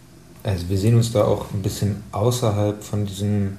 Also 0.43 0.69
wir 0.69 0.77
sehen 0.77 0.95
uns 0.95 1.11
da 1.11 1.23
auch 1.25 1.51
ein 1.53 1.61
bisschen 1.61 1.97
außerhalb 2.11 2.81
von 2.83 3.05
diesen, 3.05 3.57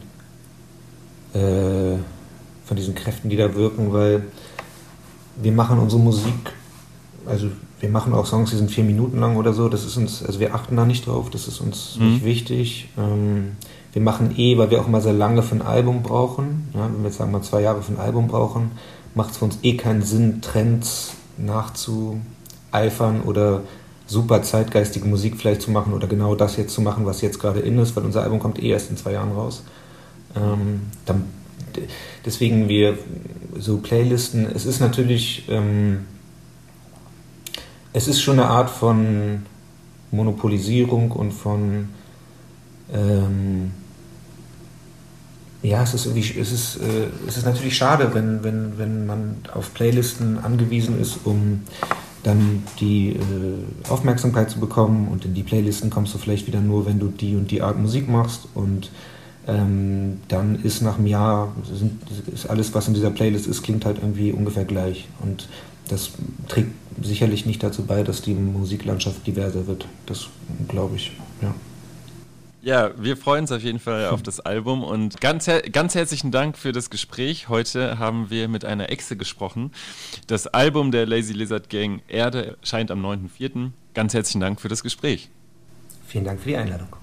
äh, 1.34 1.96
von 2.64 2.76
diesen 2.76 2.94
Kräften, 2.94 3.28
die 3.28 3.36
da 3.36 3.54
wirken, 3.54 3.92
weil 3.92 4.24
wir 5.42 5.52
machen 5.52 5.78
unsere 5.78 6.00
Musik, 6.00 6.52
also 7.26 7.50
wir 7.80 7.88
machen 7.88 8.12
auch 8.12 8.26
Songs, 8.26 8.50
die 8.50 8.56
sind 8.56 8.70
vier 8.70 8.84
Minuten 8.84 9.18
lang 9.18 9.36
oder 9.36 9.52
so. 9.52 9.68
Das 9.68 9.84
ist 9.84 9.96
uns, 9.96 10.22
also 10.24 10.38
wir 10.38 10.54
achten 10.54 10.76
da 10.76 10.84
nicht 10.84 11.06
drauf, 11.06 11.30
das 11.30 11.48
ist 11.48 11.60
uns 11.60 11.96
mhm. 11.98 12.12
nicht 12.12 12.24
wichtig. 12.24 12.88
Ähm, 12.98 13.52
wir 13.92 14.02
machen 14.02 14.34
eh, 14.36 14.56
weil 14.58 14.70
wir 14.70 14.80
auch 14.80 14.86
immer 14.86 15.00
sehr 15.00 15.12
lange 15.12 15.42
für 15.42 15.56
ein 15.56 15.62
Album 15.62 16.02
brauchen. 16.02 16.68
Ja, 16.74 16.84
wenn 16.84 16.98
wir 16.98 17.08
jetzt 17.08 17.18
sagen 17.18 17.32
mal 17.32 17.42
zwei 17.42 17.62
Jahre 17.62 17.82
für 17.82 17.92
ein 17.92 17.98
Album 17.98 18.28
brauchen, 18.28 18.70
macht 19.14 19.32
es 19.32 19.38
für 19.38 19.46
uns 19.46 19.58
eh 19.62 19.76
keinen 19.76 20.02
Sinn, 20.02 20.40
Trends 20.42 21.14
nachzueifern 21.36 23.22
oder 23.22 23.62
super 24.06 24.42
zeitgeistige 24.42 25.06
Musik 25.06 25.36
vielleicht 25.38 25.62
zu 25.62 25.70
machen 25.70 25.92
oder 25.94 26.06
genau 26.06 26.34
das 26.34 26.56
jetzt 26.56 26.74
zu 26.74 26.82
machen, 26.82 27.06
was 27.06 27.20
jetzt 27.20 27.38
gerade 27.38 27.60
in 27.60 27.78
ist, 27.78 27.96
weil 27.96 28.04
unser 28.04 28.22
Album 28.22 28.40
kommt 28.40 28.62
eh 28.62 28.68
erst 28.68 28.90
in 28.90 28.96
zwei 28.96 29.12
Jahren 29.12 29.32
raus. 29.32 29.62
Ähm, 30.36 30.82
dann 31.06 31.24
deswegen 32.24 32.68
wir 32.68 32.98
so 33.58 33.78
Playlisten, 33.78 34.46
es 34.46 34.66
ist 34.66 34.80
natürlich, 34.80 35.44
ähm, 35.48 36.06
es 37.92 38.08
ist 38.08 38.20
schon 38.20 38.38
eine 38.38 38.48
Art 38.48 38.70
von 38.70 39.42
Monopolisierung 40.10 41.10
und 41.12 41.32
von 41.32 41.88
ähm, 42.92 43.72
ja, 45.62 45.82
es 45.82 45.94
ist 45.94 46.06
es 46.06 46.52
ist, 46.52 46.76
äh, 46.76 47.08
es 47.26 47.36
ist 47.36 47.44
natürlich 47.44 47.76
schade, 47.76 48.14
wenn, 48.14 48.42
wenn, 48.42 48.78
wenn 48.78 49.06
man 49.06 49.36
auf 49.52 49.74
Playlisten 49.74 50.38
angewiesen 50.38 51.00
ist, 51.00 51.18
um 51.24 51.62
dann 52.22 52.62
die 52.80 53.10
äh, 53.10 53.90
Aufmerksamkeit 53.90 54.50
zu 54.50 54.58
bekommen. 54.58 55.08
Und 55.08 55.24
in 55.24 55.34
die 55.34 55.42
Playlisten 55.42 55.90
kommst 55.90 56.14
du 56.14 56.18
vielleicht 56.18 56.46
wieder 56.46 56.60
nur, 56.60 56.86
wenn 56.86 56.98
du 56.98 57.08
die 57.08 57.36
und 57.36 57.50
die 57.50 57.62
Art 57.62 57.78
Musik 57.78 58.08
machst. 58.08 58.48
Und 58.54 58.90
ähm, 59.46 60.20
dann 60.28 60.62
ist 60.62 60.80
nach 60.82 60.96
einem 60.96 61.06
Jahr 61.06 61.52
sind, 61.70 62.00
ist 62.32 62.48
alles, 62.48 62.74
was 62.74 62.88
in 62.88 62.94
dieser 62.94 63.10
Playlist 63.10 63.46
ist, 63.46 63.62
klingt 63.62 63.84
halt 63.84 63.98
irgendwie 63.98 64.32
ungefähr 64.32 64.64
gleich. 64.64 65.08
Und 65.20 65.48
das 65.90 66.12
trägt 66.48 66.70
sicherlich 67.02 67.46
nicht 67.46 67.62
dazu 67.62 67.84
bei, 67.84 68.02
dass 68.02 68.22
die 68.22 68.34
Musiklandschaft 68.34 69.26
diverser 69.26 69.66
wird. 69.66 69.86
Das 70.06 70.28
glaube 70.68 70.96
ich, 70.96 71.12
ja. 71.42 71.54
Ja, 72.62 72.90
wir 72.98 73.16
freuen 73.16 73.44
uns 73.44 73.52
auf 73.52 73.62
jeden 73.62 73.78
Fall 73.78 74.08
auf 74.08 74.22
das 74.22 74.38
Album 74.38 74.84
und 74.84 75.18
ganz, 75.22 75.46
her 75.46 75.62
ganz 75.62 75.94
herzlichen 75.94 76.30
Dank 76.30 76.58
für 76.58 76.72
das 76.72 76.90
Gespräch. 76.90 77.48
Heute 77.48 77.98
haben 77.98 78.28
wir 78.28 78.48
mit 78.48 78.66
einer 78.66 78.90
Exe 78.90 79.16
gesprochen. 79.16 79.72
Das 80.26 80.46
Album 80.46 80.90
der 80.90 81.06
Lazy 81.06 81.32
Lizard 81.32 81.70
Gang 81.70 82.02
Erde 82.06 82.58
erscheint 82.60 82.90
am 82.90 83.04
9.4. 83.04 83.70
Ganz 83.94 84.12
herzlichen 84.12 84.40
Dank 84.40 84.60
für 84.60 84.68
das 84.68 84.82
Gespräch. 84.82 85.30
Vielen 86.06 86.24
Dank 86.24 86.40
für 86.40 86.50
die 86.50 86.56
Einladung. 86.56 86.94